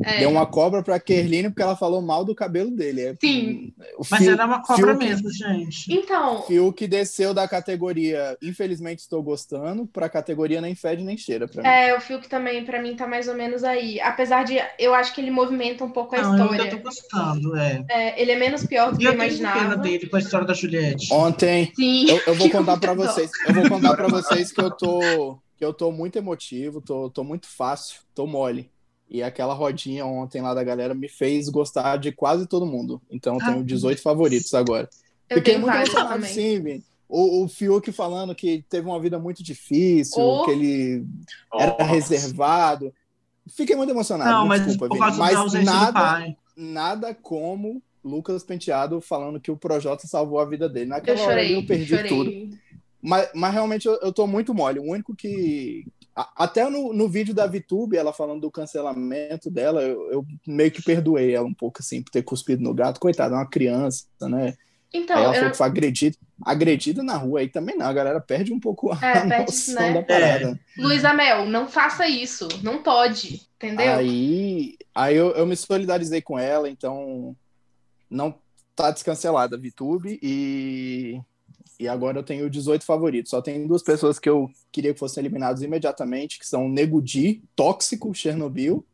É. 0.03 0.19
Deu 0.19 0.29
uma 0.29 0.46
cobra 0.46 0.81
pra 0.81 1.00
Kerline 1.00 1.50
porque 1.50 1.62
ela 1.62 1.75
falou 1.75 2.01
mal 2.01 2.24
do 2.24 2.36
cabelo 2.36 2.72
dele. 2.72 3.01
É, 3.01 3.15
Sim. 3.19 3.74
O 3.98 4.05
Mas 4.10 4.19
Fiuk, 4.22 4.34
era 4.34 4.46
uma 4.46 4.62
cobra 4.62 4.93
Fiuk, 4.93 5.05
mesmo, 5.05 5.31
gente. 5.31 5.93
Então. 5.93 6.43
Fiuk 6.43 6.88
desceu 6.88 7.34
da 7.34 7.48
categoria 7.48 8.38
Infelizmente 8.41 9.00
Estou 9.00 9.22
Gostando 9.22 9.86
pra 9.88 10.10
categoria 10.10 10.62
Nem 10.62 10.75
Fede 10.75 11.03
Nem 11.03 11.17
Cheira. 11.17 11.48
Pra 11.48 11.62
mim. 11.63 11.67
É, 11.67 11.96
o 11.96 12.01
Fiuk 12.01 12.27
também, 12.29 12.63
pra 12.65 12.81
mim, 12.81 12.96
tá 12.96 13.07
mais 13.07 13.27
ou 13.27 13.36
menos 13.36 13.63
aí. 13.63 14.00
Apesar 14.01 14.43
de. 14.43 14.57
Eu 14.79 14.93
acho 14.93 15.13
que 15.13 15.22
ele 15.22 15.31
movimenta 15.31 15.84
um 15.84 15.91
pouco 15.91 16.15
a 16.15 16.22
Não, 16.22 16.31
história. 16.31 16.57
Eu 16.57 16.63
ainda 16.63 16.77
tô 16.77 16.84
gostando, 16.84 17.55
é. 17.57 17.86
é. 17.89 18.22
Ele 18.22 18.31
é 18.31 18.36
menos 18.39 18.65
pior 18.65 18.91
do 18.91 18.98
que 18.98 19.05
eu, 19.05 19.12
eu 19.12 19.15
imaginava. 19.15 19.60
pena 19.60 19.77
dele 19.77 20.07
com 20.07 20.15
a 20.15 20.19
história 20.19 20.48
da 20.48 20.53
Juliette. 20.53 21.13
Ontem. 21.13 21.72
Sim. 21.75 22.10
Eu, 22.10 22.22
eu 22.27 22.36
vou 22.36 22.50
contar 22.51 22.77
pra 22.77 22.93
vocês. 22.93 23.29
Eu 23.48 23.53
vou 23.53 23.69
contar 23.69 23.96
pra 23.96 24.07
vocês 24.07 24.51
que 24.51 24.62
eu 24.62 24.72
tô. 24.72 25.38
Que 25.57 25.65
eu 25.65 25.74
tô 25.74 25.91
muito 25.91 26.17
emotivo, 26.17 26.79
tô, 26.79 27.10
tô 27.10 27.24
muito 27.24 27.48
fácil, 27.48 28.01
tô 28.13 28.27
mole. 28.27 28.69
E 29.09 29.23
aquela 29.23 29.53
rodinha 29.53 30.05
ontem 30.05 30.41
lá 30.41 30.53
da 30.53 30.63
galera 30.63 30.93
me 30.93 31.07
fez 31.07 31.47
gostar 31.49 31.97
de 31.97 32.11
quase 32.11 32.45
todo 32.45 32.65
mundo. 32.65 33.01
Então 33.09 33.35
eu 33.35 33.39
tenho 33.39 33.63
18 33.63 33.97
ah. 33.97 34.01
favoritos 34.01 34.53
agora. 34.53 34.89
Eu 35.29 35.37
Fiquei 35.37 35.57
muito 35.57 35.75
emocionado, 35.75 36.25
sim, 36.25 36.81
o, 37.09 37.43
o 37.43 37.47
Fiuk 37.47 37.91
falando 37.91 38.35
que 38.35 38.65
teve 38.69 38.87
uma 38.87 38.99
vida 38.99 39.17
muito 39.17 39.41
difícil, 39.41 40.21
oh. 40.21 40.43
que 40.43 40.51
ele 40.51 41.05
era 41.53 41.83
reservado. 41.83 42.93
Fiquei 43.47 43.75
muito 43.75 43.91
emocionado. 43.91 44.29
Não, 44.29 44.45
mas 44.45 44.65
desculpa, 44.65 44.93
Vini. 44.93 45.17
Mas 45.17 45.53
nada, 45.63 46.35
nada 46.55 47.13
como 47.13 47.81
Lucas 48.03 48.43
Penteado 48.43 48.99
falando 48.99 49.39
que 49.39 49.51
o 49.51 49.57
Projota 49.57 50.05
salvou 50.05 50.39
a 50.39 50.45
vida 50.45 50.67
dele. 50.67 50.87
Naquela 50.87 51.17
eu 51.17 51.23
chorei, 51.23 51.51
hora 51.51 51.61
eu 51.61 51.65
perdi 51.65 51.95
chorei. 51.95 52.09
tudo. 52.09 52.57
Mas, 53.01 53.29
mas 53.33 53.53
realmente 53.53 53.85
eu, 53.87 53.97
eu 54.01 54.11
tô 54.11 54.27
muito 54.27 54.53
mole. 54.53 54.79
O 54.79 54.91
único 54.91 55.15
que, 55.15 55.85
até 56.36 56.67
no, 56.67 56.93
no 56.93 57.07
vídeo 57.07 57.33
da 57.33 57.45
VTube, 57.45 57.95
ela 57.95 58.12
falando 58.12 58.41
do 58.41 58.51
cancelamento 58.51 59.51
dela, 59.51 59.83
eu, 59.83 60.12
eu, 60.12 60.25
meio 60.47 60.71
que 60.71 60.81
perdoei 60.81 61.36
ela 61.36 61.47
um 61.47 61.53
pouco, 61.53 61.77
assim, 61.79 62.01
por 62.01 62.09
ter 62.09 62.24
cuspido 62.24 62.63
no 62.63 62.74
gato. 62.74 63.00
Coitada, 63.00 63.36
é 63.36 63.38
uma 63.38 63.50
criança, 63.50 64.05
né? 64.21 64.55
Então, 64.91 65.17
aí 65.17 65.38
ela 65.38 65.53
foi 65.53 65.67
agredida, 65.67 66.17
agredida 66.43 67.03
na 67.03 67.17
rua 67.17 67.41
aí 67.41 67.50
também 67.50 67.77
não, 67.77 67.86
a 67.86 67.93
galera 67.93 68.21
perde 68.21 68.53
um 68.53 68.59
pouco 68.59 68.91
a 68.91 69.00
é, 69.05 69.25
noção 69.43 69.75
né? 69.75 69.93
da 69.93 70.01
parada. 70.01 70.59
É. 70.77 70.81
Luísa 70.81 71.13
Mel, 71.13 71.45
não 71.45 71.67
faça 71.67 72.07
isso, 72.07 72.47
não 72.63 72.81
pode, 72.81 73.41
entendeu? 73.57 73.93
Aí, 73.93 74.77
aí 74.95 75.15
eu, 75.15 75.31
eu 75.31 75.45
me 75.45 75.55
solidarizei 75.55 76.21
com 76.21 76.39
ela, 76.39 76.69
então 76.69 77.36
não 78.09 78.39
tá 78.75 78.89
descancelada 78.89 79.55
a 79.55 79.59
VTube 79.59 80.17
e 80.24 81.19
e 81.79 81.88
agora 81.88 82.19
eu 82.19 82.24
tenho 82.24 82.50
18 82.50 82.84
favoritos. 82.84 83.29
Só 83.29 83.41
tem 83.41 83.67
duas 83.67 83.84
pessoas 83.84 84.19
que 84.19 84.29
eu 84.29 84.50
queria 84.72 84.93
que 84.93 85.00
fossem 85.00 85.22
eliminadas 85.22 85.62
imediatamente, 85.62 86.39
que 86.39 86.48
são 86.48 86.67
Nego 86.67 87.01
Di, 87.01 87.43
Tóxico, 87.55 88.13
Chernobyl 88.13 88.86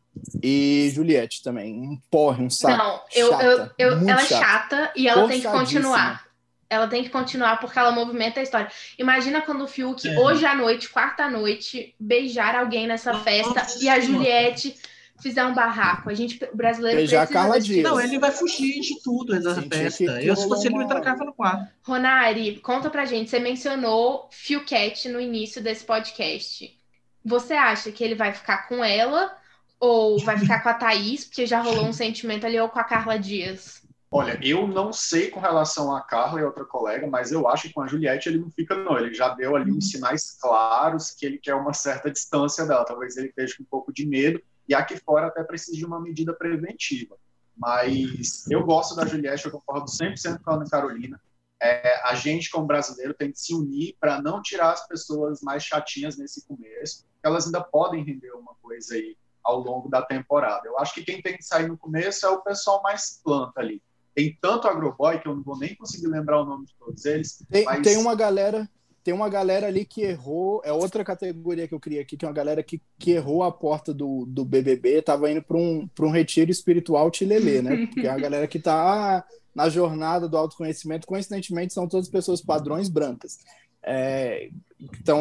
e 0.41 0.91
Juliette 0.93 1.41
também. 1.41 1.73
Um 1.73 1.97
porre, 2.11 2.43
um 2.43 2.49
saco. 2.49 2.77
Não, 2.77 3.01
eu, 3.15 3.29
chata, 3.29 3.73
eu, 3.77 3.91
eu 3.91 4.09
ela 4.09 4.21
é 4.21 4.25
chata 4.25 4.91
e 4.95 5.07
ela 5.07 5.27
tem 5.27 5.41
que 5.41 5.47
continuar. 5.47 6.25
Ela 6.69 6.87
tem 6.87 7.03
que 7.03 7.09
continuar 7.09 7.59
porque 7.59 7.77
ela 7.77 7.91
movimenta 7.91 8.39
a 8.39 8.43
história. 8.43 8.69
Imagina 8.97 9.41
quando 9.41 9.63
o 9.63 9.67
Fiuk, 9.67 10.07
é. 10.07 10.19
hoje 10.19 10.45
à 10.45 10.55
noite, 10.55 10.89
quarta 10.89 11.29
noite, 11.29 11.95
beijar 11.99 12.55
alguém 12.55 12.87
nessa 12.87 13.13
festa 13.13 13.61
Nossa, 13.61 13.83
e 13.83 13.87
a 13.87 13.99
Juliette 13.99 14.75
fizer 15.23 15.43
um 15.45 15.55
barraco. 15.55 16.09
A 16.09 16.13
gente, 16.13 16.43
o 16.51 16.55
brasileiro 16.55 16.97
Beijar 16.97 17.25
precisa... 17.25 17.39
Carla 17.39 17.59
Dias. 17.59 17.83
Não, 17.83 17.99
ele 17.99 18.19
vai 18.19 18.31
fugir 18.31 18.81
de 18.81 19.01
tudo 19.01 19.33
nessa 19.33 19.61
festa. 19.61 20.21
Eu, 20.21 20.35
se 20.35 20.47
fosse 20.47 20.67
ele, 20.67 20.77
me 20.77 20.87
trancava 20.87 21.23
no 21.23 21.33
quarto. 21.33 21.71
Ronari, 21.81 22.59
conta 22.59 22.89
pra 22.89 23.05
gente. 23.05 23.29
Você 23.29 23.39
mencionou 23.39 24.29
Cat 24.67 25.07
no 25.07 25.19
início 25.19 25.63
desse 25.63 25.85
podcast. 25.85 26.77
Você 27.23 27.53
acha 27.53 27.91
que 27.91 28.03
ele 28.03 28.15
vai 28.15 28.33
ficar 28.33 28.67
com 28.67 28.83
ela 28.83 29.35
ou 29.79 30.19
vai 30.19 30.37
ficar 30.37 30.61
com 30.61 30.69
a 30.69 30.73
Thaís, 30.73 31.25
porque 31.25 31.45
já 31.45 31.61
rolou 31.61 31.85
um 31.85 31.93
sentimento 31.93 32.45
ali, 32.45 32.59
ou 32.59 32.69
com 32.69 32.79
a 32.79 32.83
Carla 32.83 33.17
Dias? 33.17 33.81
Olha, 34.09 34.37
eu 34.43 34.67
não 34.67 34.93
sei 34.93 35.29
com 35.29 35.39
relação 35.39 35.93
a 35.95 36.01
Carla 36.01 36.39
e 36.39 36.43
outra 36.43 36.63
colega, 36.63 37.07
mas 37.07 37.31
eu 37.31 37.47
acho 37.47 37.67
que 37.67 37.73
com 37.73 37.81
a 37.81 37.87
Juliette 37.87 38.29
ele 38.29 38.39
não 38.39 38.49
fica, 38.51 38.75
não. 38.75 38.97
Ele 38.97 39.13
já 39.13 39.29
deu 39.29 39.55
ali 39.55 39.71
uns 39.71 39.89
sinais 39.89 40.37
claros 40.39 41.11
que 41.11 41.25
ele 41.25 41.37
quer 41.37 41.55
uma 41.55 41.73
certa 41.73 42.11
distância 42.11 42.65
dela. 42.65 42.85
Talvez 42.85 43.17
ele 43.17 43.29
esteja 43.29 43.55
com 43.57 43.63
um 43.63 43.67
pouco 43.69 43.91
de 43.91 44.05
medo 44.05 44.41
e 44.67 44.73
aqui 44.73 44.97
fora 44.97 45.27
até 45.27 45.43
precisa 45.43 45.77
de 45.77 45.85
uma 45.85 45.99
medida 45.99 46.33
preventiva. 46.33 47.17
Mas 47.55 48.49
eu 48.49 48.65
gosto 48.65 48.95
da 48.95 49.05
Juliette, 49.05 49.45
eu 49.45 49.51
concordo 49.51 49.85
100% 49.85 50.41
com 50.41 50.51
a 50.51 50.55
Ana 50.55 50.69
Carolina. 50.69 51.21
É, 51.61 52.01
a 52.07 52.15
gente, 52.15 52.49
como 52.49 52.67
brasileiro, 52.67 53.13
tem 53.13 53.31
que 53.31 53.39
se 53.39 53.53
unir 53.53 53.95
para 53.99 54.21
não 54.21 54.41
tirar 54.41 54.71
as 54.71 54.85
pessoas 54.87 55.41
mais 55.41 55.63
chatinhas 55.63 56.17
nesse 56.17 56.45
começo, 56.45 57.05
elas 57.23 57.45
ainda 57.45 57.61
podem 57.61 58.03
render 58.03 58.31
uma 58.31 58.53
coisa 58.61 58.95
aí 58.95 59.15
ao 59.43 59.59
longo 59.59 59.89
da 59.89 60.01
temporada. 60.01 60.67
Eu 60.67 60.77
acho 60.79 60.93
que 60.93 61.03
quem 61.03 61.21
tem 61.21 61.37
que 61.37 61.43
sair 61.43 61.67
no 61.67 61.77
começo 61.77 62.25
é 62.25 62.29
o 62.29 62.41
pessoal 62.41 62.81
mais 62.81 63.21
planta 63.23 63.61
ali. 63.61 63.81
Tem 64.15 64.37
tanto 64.41 64.67
agroboy 64.67 65.19
que 65.19 65.27
eu 65.27 65.35
não 65.35 65.43
vou 65.43 65.57
nem 65.57 65.75
conseguir 65.75 66.07
lembrar 66.07 66.41
o 66.41 66.45
nome 66.45 66.65
de 66.65 66.75
todos 66.75 67.03
eles. 67.05 67.43
Tem, 67.49 67.65
mas... 67.65 67.81
tem 67.81 67.97
uma 67.97 68.15
galera 68.15 68.69
tem 69.03 69.13
uma 69.13 69.27
galera 69.27 69.67
ali 69.67 69.83
que 69.83 70.01
errou, 70.01 70.61
é 70.63 70.71
outra 70.71 71.03
categoria 71.03 71.67
que 71.67 71.73
eu 71.73 71.79
queria 71.79 72.01
aqui, 72.01 72.15
que 72.15 72.23
é 72.23 72.27
uma 72.27 72.33
galera 72.33 72.63
que, 72.63 72.81
que 72.97 73.11
errou 73.11 73.43
a 73.43 73.51
porta 73.51 73.93
do, 73.93 74.25
do 74.25 74.45
BBB, 74.45 75.01
tava 75.01 75.29
indo 75.29 75.41
para 75.41 75.57
um, 75.57 75.87
um 75.99 76.09
retiro 76.09 76.49
espiritual 76.49 77.11
tilelê, 77.11 77.61
né? 77.61 77.85
Porque 77.87 78.07
é 78.07 78.09
a 78.09 78.17
galera 78.17 78.47
que 78.47 78.59
tá 78.59 79.25
na 79.53 79.69
jornada 79.69 80.27
do 80.27 80.37
autoconhecimento, 80.37 81.05
coincidentemente, 81.05 81.73
são 81.73 81.87
todas 81.87 82.09
pessoas 82.09 82.41
padrões 82.41 82.87
brancas. 82.87 83.37
É, 83.85 84.49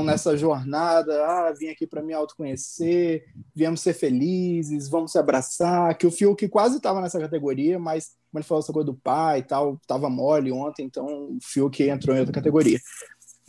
nessa 0.05 0.37
jornada, 0.37 1.13
ah, 1.27 1.53
vim 1.59 1.69
aqui 1.69 1.85
para 1.85 2.03
me 2.03 2.13
autoconhecer, 2.13 3.25
viemos 3.53 3.81
ser 3.81 3.95
felizes, 3.95 4.89
vamos 4.89 5.11
se 5.11 5.19
abraçar, 5.19 5.99
que 5.99 6.07
o 6.07 6.11
Fiuk 6.11 6.49
quase 6.49 6.77
estava 6.77 7.01
nessa 7.01 7.19
categoria, 7.19 7.79
mas 7.79 8.13
como 8.31 8.39
ele 8.39 8.47
falou 8.47 8.63
essa 8.63 8.73
coisa 8.73 8.87
do 8.87 8.95
pai 8.95 9.41
e 9.41 9.43
tal, 9.43 9.75
estava 9.75 10.09
mole 10.09 10.53
ontem, 10.53 10.87
então 10.87 11.05
o 11.05 11.39
Fiuk 11.43 11.83
entrou 11.83 12.17
em 12.17 12.21
outra 12.21 12.33
categoria. 12.33 12.79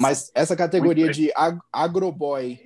Mas 0.03 0.31
essa 0.36 0.55
categoria 0.55 1.10
de 1.12 1.31
ag 1.36 1.57
agroboy, 1.72 2.60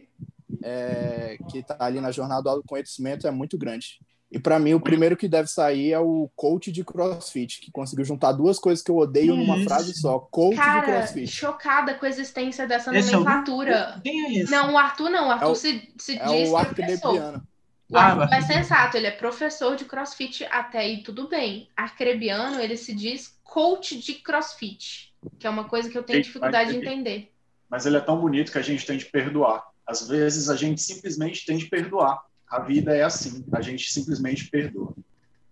é, 0.64 1.38
que 1.50 1.60
está 1.60 1.78
ali 1.80 2.02
na 2.02 2.12
jornada 2.12 2.42
do 2.44 2.50
autoconhecimento, 2.50 3.28
é 3.28 3.32
muito 3.32 3.58
grande. 3.58 4.00
E 4.30 4.38
para 4.38 4.60
mim, 4.60 4.74
o 4.74 4.80
primeiro 4.82 5.16
que 5.16 5.26
deve 5.28 5.48
sair 5.48 5.94
é 5.94 6.00
o 6.00 6.30
coach 6.36 6.70
de 6.70 6.84
crossfit, 6.84 7.62
que 7.62 7.72
conseguiu 7.72 8.04
juntar 8.04 8.34
duas 8.34 8.60
coisas 8.60 8.84
que 8.84 8.92
eu 8.92 8.98
odeio 8.98 9.34
Isso. 9.34 9.38
numa 9.38 9.64
frase 9.64 9.94
só: 9.94 10.20
coach 10.20 10.58
Cara, 10.58 10.80
de 10.82 10.86
crossfit. 10.86 11.28
chocada 11.28 11.94
com 11.94 12.06
a 12.06 12.10
existência 12.10 12.68
dessa 12.68 12.94
Esse 12.98 13.14
é 13.14 13.18
o- 13.18 13.22
nomenclatura. 13.22 14.02
É? 14.06 14.44
Não, 14.50 14.74
o 14.74 14.78
Arthur 14.78 15.10
não. 15.10 15.30
O 15.30 15.32
Arthur 15.32 15.46
É 15.48 15.52
o- 15.52 15.56
se, 15.56 15.94
se 15.98 16.18
É 16.20 16.26
diz 16.26 16.50
o 16.50 16.66
professor. 16.66 17.42
O 17.90 17.96
Ah, 17.98 18.04
Arthur 18.04 18.24
é 18.24 18.28
mas- 18.42 18.48
sensato, 18.48 18.98
ele 18.98 19.08
é 19.08 19.12
professor 19.12 19.78
de 19.78 19.86
crossfit 19.86 20.44
até 20.52 20.80
aí, 20.80 21.04
tudo 21.04 21.30
bem. 21.30 21.70
Arcrebiano, 21.78 22.60
ele 22.60 22.76
se 22.76 22.94
diz 22.94 23.34
coach 23.46 23.98
de 23.98 24.16
crossfit, 24.16 25.14
que 25.38 25.48
é 25.48 25.50
uma 25.50 25.66
coisa 25.66 25.90
que 25.90 25.98
eu 25.98 26.04
tenho 26.04 26.22
dificuldade 26.22 26.72
de 26.72 26.78
mas- 26.78 26.88
entender. 26.88 27.32
Mas 27.70 27.86
ele 27.86 27.98
é 27.98 28.02
tão 28.02 28.20
bonito 28.20 28.52
que 28.52 28.58
a 28.58 28.62
gente 28.62 28.86
tem 28.86 28.98
de 28.98 29.06
perdoar. 29.06 29.66
Às 29.86 30.08
vezes 30.08 30.50
a 30.50 30.56
gente 30.56 30.82
simplesmente 30.82 31.46
tem 31.46 31.58
de 31.58 31.66
perdoar. 31.66 32.22
A 32.50 32.60
vida 32.60 32.96
é 32.96 33.04
assim, 33.04 33.44
a 33.52 33.62
gente 33.62 33.92
simplesmente 33.92 34.50
perdoa. 34.50 34.94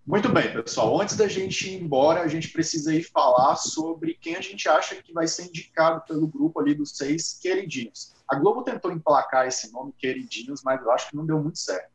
Muito 0.05 0.29
bem, 0.29 0.53
pessoal. 0.53 1.01
Antes 1.01 1.17
da 1.17 1.27
gente 1.27 1.67
ir 1.67 1.81
embora, 1.81 2.21
a 2.21 2.27
gente 2.27 2.49
precisa 2.49 2.93
ir 2.93 3.03
falar 3.03 3.55
sobre 3.55 4.13
quem 4.13 4.35
a 4.35 4.41
gente 4.41 4.69
acha 4.69 4.95
que 4.95 5.11
vai 5.11 5.27
ser 5.27 5.45
indicado 5.47 6.01
pelo 6.07 6.27
grupo 6.27 6.59
ali 6.59 6.75
dos 6.75 6.91
seis 6.91 7.39
queridinhos. 7.41 8.13
A 8.27 8.35
Globo 8.35 8.61
tentou 8.63 8.91
emplacar 8.91 9.47
esse 9.47 9.71
nome, 9.73 9.93
queridinhos, 9.97 10.61
mas 10.63 10.81
eu 10.81 10.91
acho 10.91 11.09
que 11.09 11.15
não 11.15 11.25
deu 11.25 11.41
muito 11.41 11.57
certo. 11.57 11.89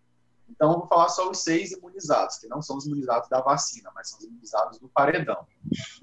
Então, 0.51 0.79
vou 0.79 0.87
falar 0.87 1.09
só 1.09 1.31
os 1.31 1.39
seis 1.39 1.73
imunizados, 1.73 2.39
que 2.39 2.49
não 2.49 2.61
são 2.61 2.77
os 2.77 2.87
imunizados 2.87 3.29
da 3.29 3.41
vacina, 3.41 3.91
mas 3.95 4.11
são 4.11 4.19
os 4.19 4.25
imunizados 4.25 4.79
do 4.79 4.89
paredão. 4.89 5.47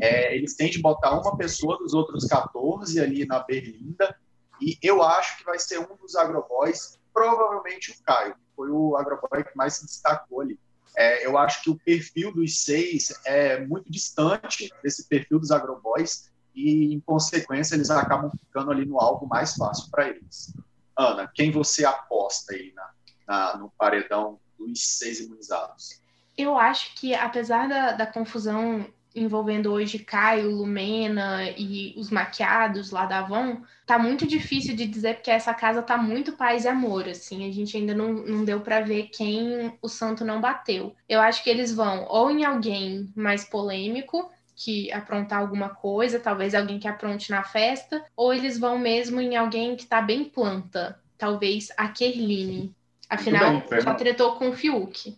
É, 0.02 0.36
eles 0.36 0.56
têm 0.56 0.70
de 0.70 0.82
botar 0.82 1.20
uma 1.20 1.38
pessoa 1.38 1.78
dos 1.78 1.94
outros 1.94 2.26
14 2.26 3.00
ali 3.00 3.26
na 3.26 3.40
berlinda, 3.40 4.18
e 4.62 4.78
eu 4.82 5.04
acho 5.04 5.38
que 5.38 5.44
vai 5.44 5.60
ser 5.60 5.80
um 5.80 5.96
dos 5.98 6.16
agroboys, 6.16 6.98
provavelmente 7.14 7.92
o 7.92 8.04
Caio, 8.04 8.36
que 8.36 8.56
foi 8.56 8.72
o 8.72 8.96
agroboy 8.96 9.44
que 9.44 9.56
mais 9.56 9.76
se 9.76 9.86
destacou 9.86 10.42
ali. 10.42 10.60
É, 10.96 11.26
eu 11.26 11.38
acho 11.38 11.62
que 11.62 11.70
o 11.70 11.78
perfil 11.78 12.34
dos 12.34 12.64
seis 12.64 13.14
é 13.24 13.64
muito 13.64 13.92
distante 13.92 14.74
desse 14.82 15.08
perfil 15.08 15.40
dos 15.40 15.52
agroboys, 15.52 16.32
e, 16.56 16.92
em 16.92 17.00
consequência, 17.00 17.76
eles 17.76 17.92
acabam 17.92 18.32
ficando 18.32 18.72
ali 18.72 18.84
no 18.84 19.00
alvo 19.00 19.28
mais 19.28 19.54
fácil 19.54 19.92
para 19.92 20.10
eles. 20.10 20.52
Ana, 20.98 21.32
quem 21.32 21.52
você 21.52 21.86
aposta 21.86 22.56
aí 22.56 22.74
na, 22.76 22.90
na- 23.28 23.58
no 23.58 23.72
paredão 23.78 24.40
dos 24.58 24.80
seis 24.98 25.20
imunizados? 25.20 26.02
Eu 26.38 26.58
acho 26.58 26.94
que, 26.96 27.14
apesar 27.16 27.68
da, 27.68 27.92
da 27.94 28.06
confusão 28.06 28.86
envolvendo 29.16 29.72
hoje 29.72 30.00
Caio, 30.00 30.52
Lumena 30.52 31.50
e 31.58 31.94
os 31.98 32.12
maquiados 32.12 32.92
lá 32.92 33.06
da 33.06 33.20
Avon, 33.20 33.62
tá 33.86 33.98
muito 33.98 34.28
difícil 34.28 34.76
de 34.76 34.86
dizer 34.86 35.16
porque 35.16 35.32
essa 35.32 35.54
casa 35.54 35.82
tá 35.82 35.98
muito 35.98 36.34
paz 36.34 36.66
e 36.66 36.68
amor, 36.68 37.08
assim, 37.10 37.48
a 37.48 37.52
gente 37.52 37.76
ainda 37.76 37.96
não, 37.96 38.14
não 38.14 38.46
deu 38.46 38.62
para 38.62 38.82
ver 38.82 39.10
quem 39.10 39.76
o 39.82 39.90
santo 39.90 40.24
não 40.24 40.40
bateu. 40.40 40.96
Eu 41.10 41.20
acho 41.20 41.44
que 41.44 41.50
eles 41.50 41.74
vão 41.74 42.06
ou 42.08 42.30
em 42.30 42.46
alguém 42.46 43.12
mais 43.16 43.44
polêmico, 43.44 44.32
que 44.56 44.92
aprontar 44.92 45.40
alguma 45.40 45.70
coisa, 45.70 46.20
talvez 46.20 46.54
alguém 46.54 46.80
que 46.80 46.88
apronte 46.88 47.30
na 47.32 47.44
festa, 47.44 48.04
ou 48.16 48.34
eles 48.34 48.60
vão 48.60 48.78
mesmo 48.78 49.20
em 49.22 49.36
alguém 49.36 49.76
que 49.76 49.86
tá 49.86 50.02
bem 50.02 50.26
planta, 50.26 51.00
talvez 51.18 51.70
a 51.78 51.88
Kerline. 51.88 52.76
Afinal, 53.10 53.52
bem, 53.52 53.60
já 53.62 53.68
Fernanda. 53.68 53.98
tretou 53.98 54.36
com 54.36 54.50
o 54.50 54.54
Fiuk. 54.54 55.18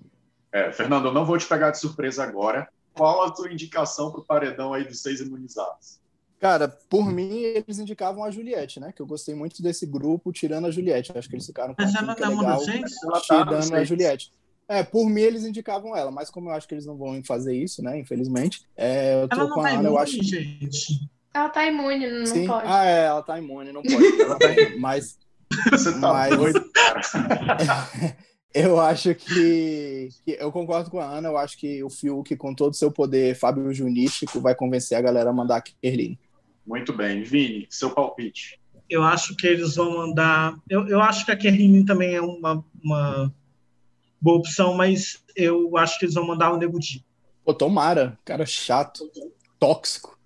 É, 0.52 0.72
Fernando, 0.72 1.06
eu 1.08 1.14
não 1.14 1.26
vou 1.26 1.38
te 1.38 1.46
pegar 1.46 1.72
de 1.72 1.80
surpresa 1.80 2.24
agora. 2.24 2.68
Qual 2.94 3.24
a 3.24 3.32
tua 3.32 3.52
indicação 3.52 4.12
para 4.12 4.20
o 4.22 4.26
paredão 4.26 4.74
aí 4.74 4.84
dos 4.84 5.02
seis 5.02 5.20
imunizados? 5.20 6.00
Cara, 6.40 6.68
por 6.90 7.06
mim, 7.12 7.40
eles 7.42 7.80
indicavam 7.80 8.24
a 8.24 8.32
Juliette, 8.32 8.80
né? 8.80 8.92
Que 8.96 9.02
eu 9.02 9.06
gostei 9.06 9.36
muito 9.36 9.62
desse 9.62 9.86
grupo, 9.86 10.32
tirando 10.32 10.68
a 10.68 10.72
Juliette. 10.72 11.12
Acho 11.18 11.28
que 11.30 11.36
eles 11.36 11.46
ficaram 11.46 11.76
com 11.76 11.82
Mas 11.82 11.94
ela 11.94 12.16
não 12.16 12.38
legal? 12.38 12.62
Ela 12.64 13.14
tá 13.14 13.22
tirando 13.22 13.54
a 13.56 13.62
seis. 13.62 13.88
Juliette. 13.88 14.32
É, 14.68 14.84
por 14.84 15.10
mim, 15.10 15.22
eles 15.22 15.44
indicavam 15.46 15.96
ela, 15.98 16.12
mas 16.12 16.30
como 16.30 16.50
eu 16.50 16.54
acho 16.54 16.68
que 16.68 16.76
eles 16.76 16.86
não 16.86 16.96
vão 16.96 17.22
fazer 17.24 17.56
isso, 17.56 17.82
né? 17.84 17.98
Infelizmente, 18.00 18.62
é, 18.78 19.22
eu 19.24 19.28
tô 19.28 19.36
Ela 19.42 19.50
com 19.50 19.56
não 19.56 19.66
a 19.66 19.70
tá 19.70 19.70
Ana, 19.76 19.80
eu 19.84 19.92
imune, 19.94 20.04
acho. 20.04 20.24
gente. 20.24 21.10
Ela 21.34 21.50
tá 21.50 21.66
imune, 21.66 22.08
não 22.12 22.26
Sim. 22.26 22.46
pode. 22.48 22.64
Ah, 22.68 22.86
é, 22.86 23.06
ela 23.06 23.22
tá 23.24 23.38
imune, 23.40 23.72
não 23.72 23.82
pode. 23.82 24.22
Ela 24.22 24.38
tá 24.38 24.52
imune, 24.52 24.78
mas 24.80 25.18
Você 25.72 25.92
tá 26.00 26.14
Mas- 26.14 26.38
doido. 26.38 26.69
eu 28.54 28.80
acho 28.80 29.14
que, 29.16 30.10
que- 30.26 30.38
Eu 30.40 30.52
concordo 30.52 30.90
com 30.90 31.00
a 31.00 31.06
Ana, 31.06 31.30
eu 31.30 31.38
acho 31.38 31.58
que 31.58 31.84
o 31.84 31.90
Fiuk, 31.90 32.36
com 32.36 32.54
todo 32.54 32.72
o 32.72 32.76
seu 32.76 32.92
poder 32.92 33.36
Fábio 33.36 33.74
Junístico, 33.74 34.40
vai 34.40 34.56
convencer 34.56 34.98
a 34.98 35.02
galera 35.02 35.30
a 35.30 35.34
mandar 35.34 35.58
a 35.58 35.62
Kerline. 35.62 36.20
Muito 36.66 36.94
bem. 36.94 37.24
Vini, 37.24 37.68
seu 37.70 37.92
palpite. 37.92 38.60
Eu 38.90 39.04
acho 39.04 39.36
que 39.36 39.46
eles 39.48 39.76
vão 39.76 39.98
mandar. 39.98 40.56
Eu, 40.70 40.88
eu 40.88 41.02
acho 41.02 41.26
que 41.26 41.32
a 41.32 41.38
Kerline 41.38 41.86
também 41.86 42.16
é 42.16 42.22
uma, 42.22 42.64
uma 42.84 43.34
boa 44.22 44.38
opção, 44.38 44.74
mas 44.74 45.24
eu 45.36 45.78
acho 45.78 45.98
que 46.00 46.06
eles 46.06 46.16
vão 46.16 46.26
mandar 46.26 46.52
o 46.52 46.58
Nego 46.58 46.80
Di. 46.80 47.06
Pô, 47.46 47.54
tomara, 47.54 48.18
cara 48.26 48.46
chato, 48.46 49.10
tóxico. 49.60 50.18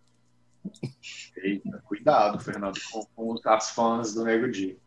Eita, 1.37 1.83
cuidado, 1.85 2.39
Fernando, 2.39 2.79
com, 2.91 3.05
com 3.15 3.49
as 3.49 3.71
fãs 3.71 4.13
do 4.13 4.23
Nego 4.23 4.49
Di. 4.49 4.77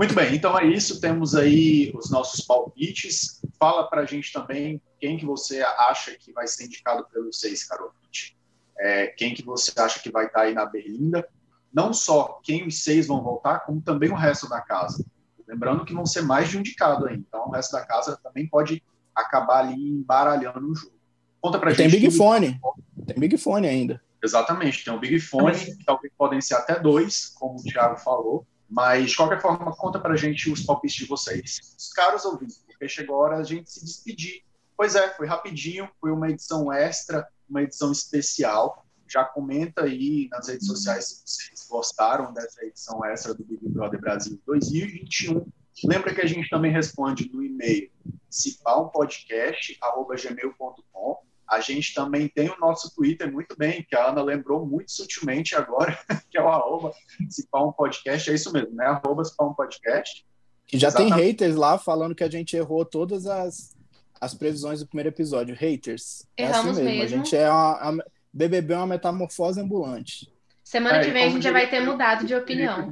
Muito 0.00 0.14
bem, 0.14 0.34
então 0.34 0.58
é 0.58 0.64
isso. 0.64 0.98
Temos 0.98 1.34
aí 1.34 1.92
os 1.94 2.10
nossos 2.10 2.40
palpites. 2.46 3.42
Fala 3.58 3.86
pra 3.86 4.06
gente 4.06 4.32
também 4.32 4.80
quem 4.98 5.18
que 5.18 5.26
você 5.26 5.60
acha 5.60 6.16
que 6.16 6.32
vai 6.32 6.46
ser 6.46 6.64
indicado 6.64 7.06
pelos 7.12 7.38
seis, 7.38 7.64
Carolite. 7.64 8.34
É, 8.78 9.08
quem 9.08 9.34
que 9.34 9.44
você 9.44 9.78
acha 9.78 10.00
que 10.00 10.10
vai 10.10 10.24
estar 10.24 10.40
aí 10.40 10.54
na 10.54 10.64
Berlinda. 10.64 11.28
Não 11.70 11.92
só 11.92 12.40
quem 12.42 12.66
os 12.66 12.82
seis 12.82 13.08
vão 13.08 13.22
voltar, 13.22 13.58
como 13.60 13.82
também 13.82 14.10
o 14.10 14.14
resto 14.14 14.48
da 14.48 14.62
casa. 14.62 15.04
Lembrando 15.46 15.84
que 15.84 15.92
vão 15.92 16.06
ser 16.06 16.22
mais 16.22 16.48
de 16.48 16.56
um 16.56 16.60
indicado 16.60 17.06
aí. 17.06 17.16
Então 17.16 17.48
o 17.48 17.50
resto 17.50 17.72
da 17.72 17.84
casa 17.84 18.18
também 18.22 18.48
pode 18.48 18.82
acabar 19.14 19.58
ali 19.66 19.74
embaralhando 19.74 20.66
o 20.66 20.74
jogo. 20.74 20.94
Conta 21.42 21.58
pra 21.58 21.74
Tem 21.74 21.90
gente. 21.90 22.00
Big 22.00 22.08
tudo- 22.10 22.16
Fone. 22.16 22.58
Tem 23.06 23.18
Big 23.18 23.36
Fone 23.36 23.68
ainda. 23.68 24.02
Exatamente, 24.24 24.82
tem 24.82 24.94
o 24.94 24.98
Big 24.98 25.20
Fone, 25.20 25.58
que 25.76 25.84
talvez 25.84 26.10
podem 26.16 26.40
ser 26.40 26.54
até 26.54 26.80
dois, 26.80 27.26
como 27.38 27.58
o 27.58 27.62
Thiago 27.62 27.98
falou. 27.98 28.46
Mas, 28.70 29.10
de 29.10 29.16
qualquer 29.16 29.42
forma, 29.42 29.74
conta 29.74 29.98
pra 29.98 30.14
gente 30.14 30.48
os 30.50 30.62
palpites 30.62 30.96
de 30.96 31.06
vocês. 31.06 31.74
Os 31.76 31.92
caros 31.92 32.24
ouvintes, 32.24 32.62
porque 32.64 32.88
chegou 32.88 33.16
a 33.16 33.18
hora 33.18 33.38
a 33.38 33.42
gente 33.42 33.68
se 33.68 33.84
despedir. 33.84 34.44
Pois 34.76 34.94
é, 34.94 35.10
foi 35.10 35.26
rapidinho, 35.26 35.90
foi 36.00 36.12
uma 36.12 36.30
edição 36.30 36.72
extra, 36.72 37.28
uma 37.48 37.62
edição 37.62 37.90
especial. 37.90 38.86
Já 39.08 39.24
comenta 39.24 39.82
aí 39.82 40.28
nas 40.30 40.46
redes 40.46 40.68
sociais 40.68 41.06
se 41.06 41.24
vocês 41.26 41.66
gostaram 41.68 42.32
dessa 42.32 42.64
edição 42.64 43.04
extra 43.04 43.34
do 43.34 43.44
Big 43.44 43.68
Brother 43.68 44.00
Brasil 44.00 44.40
2021. 44.46 45.44
Lembra 45.84 46.14
que 46.14 46.20
a 46.20 46.26
gente 46.26 46.48
também 46.48 46.70
responde 46.70 47.28
no 47.32 47.42
e-mail 47.42 47.90
cipampodcast.gmail.com. 48.30 51.29
A 51.50 51.60
gente 51.60 51.92
também 51.92 52.28
tem 52.28 52.48
o 52.48 52.56
nosso 52.60 52.94
Twitter 52.94 53.30
muito 53.30 53.56
bem, 53.56 53.84
que 53.88 53.96
a 53.96 54.08
Ana 54.08 54.22
lembrou 54.22 54.64
muito 54.64 54.92
sutilmente 54.92 55.56
agora, 55.56 55.98
que 56.30 56.38
é 56.38 56.42
o 56.42 56.48
arroba 56.48 56.92
cipampodcast. 57.28 58.30
É 58.30 58.34
isso 58.34 58.52
mesmo, 58.52 58.74
né? 58.74 58.86
Arroba 58.86 59.24
cipampodcast. 59.24 60.24
Que 60.64 60.78
já 60.78 60.92
tem 60.92 61.06
Exatamente. 61.06 61.26
haters 61.26 61.56
lá 61.56 61.76
falando 61.76 62.14
que 62.14 62.22
a 62.22 62.30
gente 62.30 62.56
errou 62.56 62.84
todas 62.84 63.26
as, 63.26 63.76
as 64.20 64.32
previsões 64.32 64.78
do 64.78 64.86
primeiro 64.86 65.08
episódio. 65.08 65.56
Haters. 65.56 66.24
É 66.36 66.44
Erramos 66.44 66.78
assim 66.78 66.84
mesmo. 66.84 67.00
mesmo. 67.00 67.14
A 67.16 67.24
gente 67.24 67.36
é 67.36 67.50
uma, 67.50 67.72
a 67.72 68.04
BBB 68.32 68.74
é 68.74 68.76
uma 68.76 68.86
metamorfose 68.86 69.60
ambulante. 69.60 70.32
Semana 70.62 70.98
É, 70.98 71.02
que 71.02 71.08
e 71.08 71.12
vem 71.12 71.24
a 71.24 71.30
gente 71.30 71.42
já 71.42 71.50
vai 71.50 71.68
ter 71.68 71.80
mudado 71.80 72.24
de 72.24 72.32
opinião. 72.32 72.88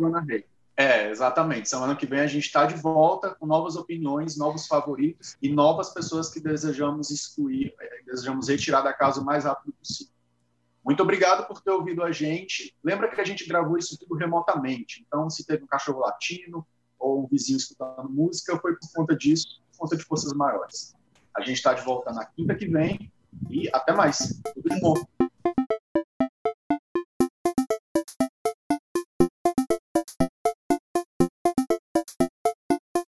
É, 0.78 1.10
exatamente. 1.10 1.68
Semana 1.68 1.96
que 1.96 2.06
vem 2.06 2.20
a 2.20 2.26
gente 2.28 2.46
está 2.46 2.64
de 2.64 2.76
volta 2.76 3.34
com 3.34 3.46
novas 3.46 3.74
opiniões, 3.74 4.38
novos 4.38 4.68
favoritos 4.68 5.36
e 5.42 5.52
novas 5.52 5.92
pessoas 5.92 6.30
que 6.30 6.38
desejamos 6.38 7.10
excluir, 7.10 7.74
eh, 7.80 8.02
desejamos 8.06 8.48
retirar 8.48 8.82
da 8.82 8.92
casa 8.92 9.20
o 9.20 9.24
mais 9.24 9.44
rápido 9.44 9.72
possível. 9.72 10.12
Muito 10.84 11.02
obrigado 11.02 11.48
por 11.48 11.60
ter 11.60 11.72
ouvido 11.72 12.04
a 12.04 12.12
gente. 12.12 12.72
Lembra 12.82 13.10
que 13.10 13.20
a 13.20 13.24
gente 13.24 13.44
gravou 13.44 13.76
isso 13.76 13.98
tudo 13.98 14.14
remotamente. 14.14 15.04
Então, 15.04 15.28
se 15.28 15.44
teve 15.44 15.64
um 15.64 15.66
cachorro 15.66 15.98
latino 15.98 16.64
ou 16.96 17.24
um 17.24 17.26
vizinho 17.26 17.56
escutando 17.56 18.08
música, 18.08 18.56
foi 18.56 18.76
por 18.76 18.88
conta 18.94 19.16
disso, 19.16 19.60
por 19.72 19.78
conta 19.80 19.96
de 19.96 20.04
forças 20.04 20.32
maiores. 20.32 20.94
A 21.36 21.40
gente 21.40 21.56
está 21.56 21.74
de 21.74 21.82
volta 21.82 22.12
na 22.12 22.24
quinta 22.24 22.54
que 22.54 22.68
vem 22.68 23.10
e 23.50 23.68
até 23.72 23.92
mais. 23.92 24.40
Tudo 24.54 24.68
de 24.68 24.80
bom. 24.80 25.17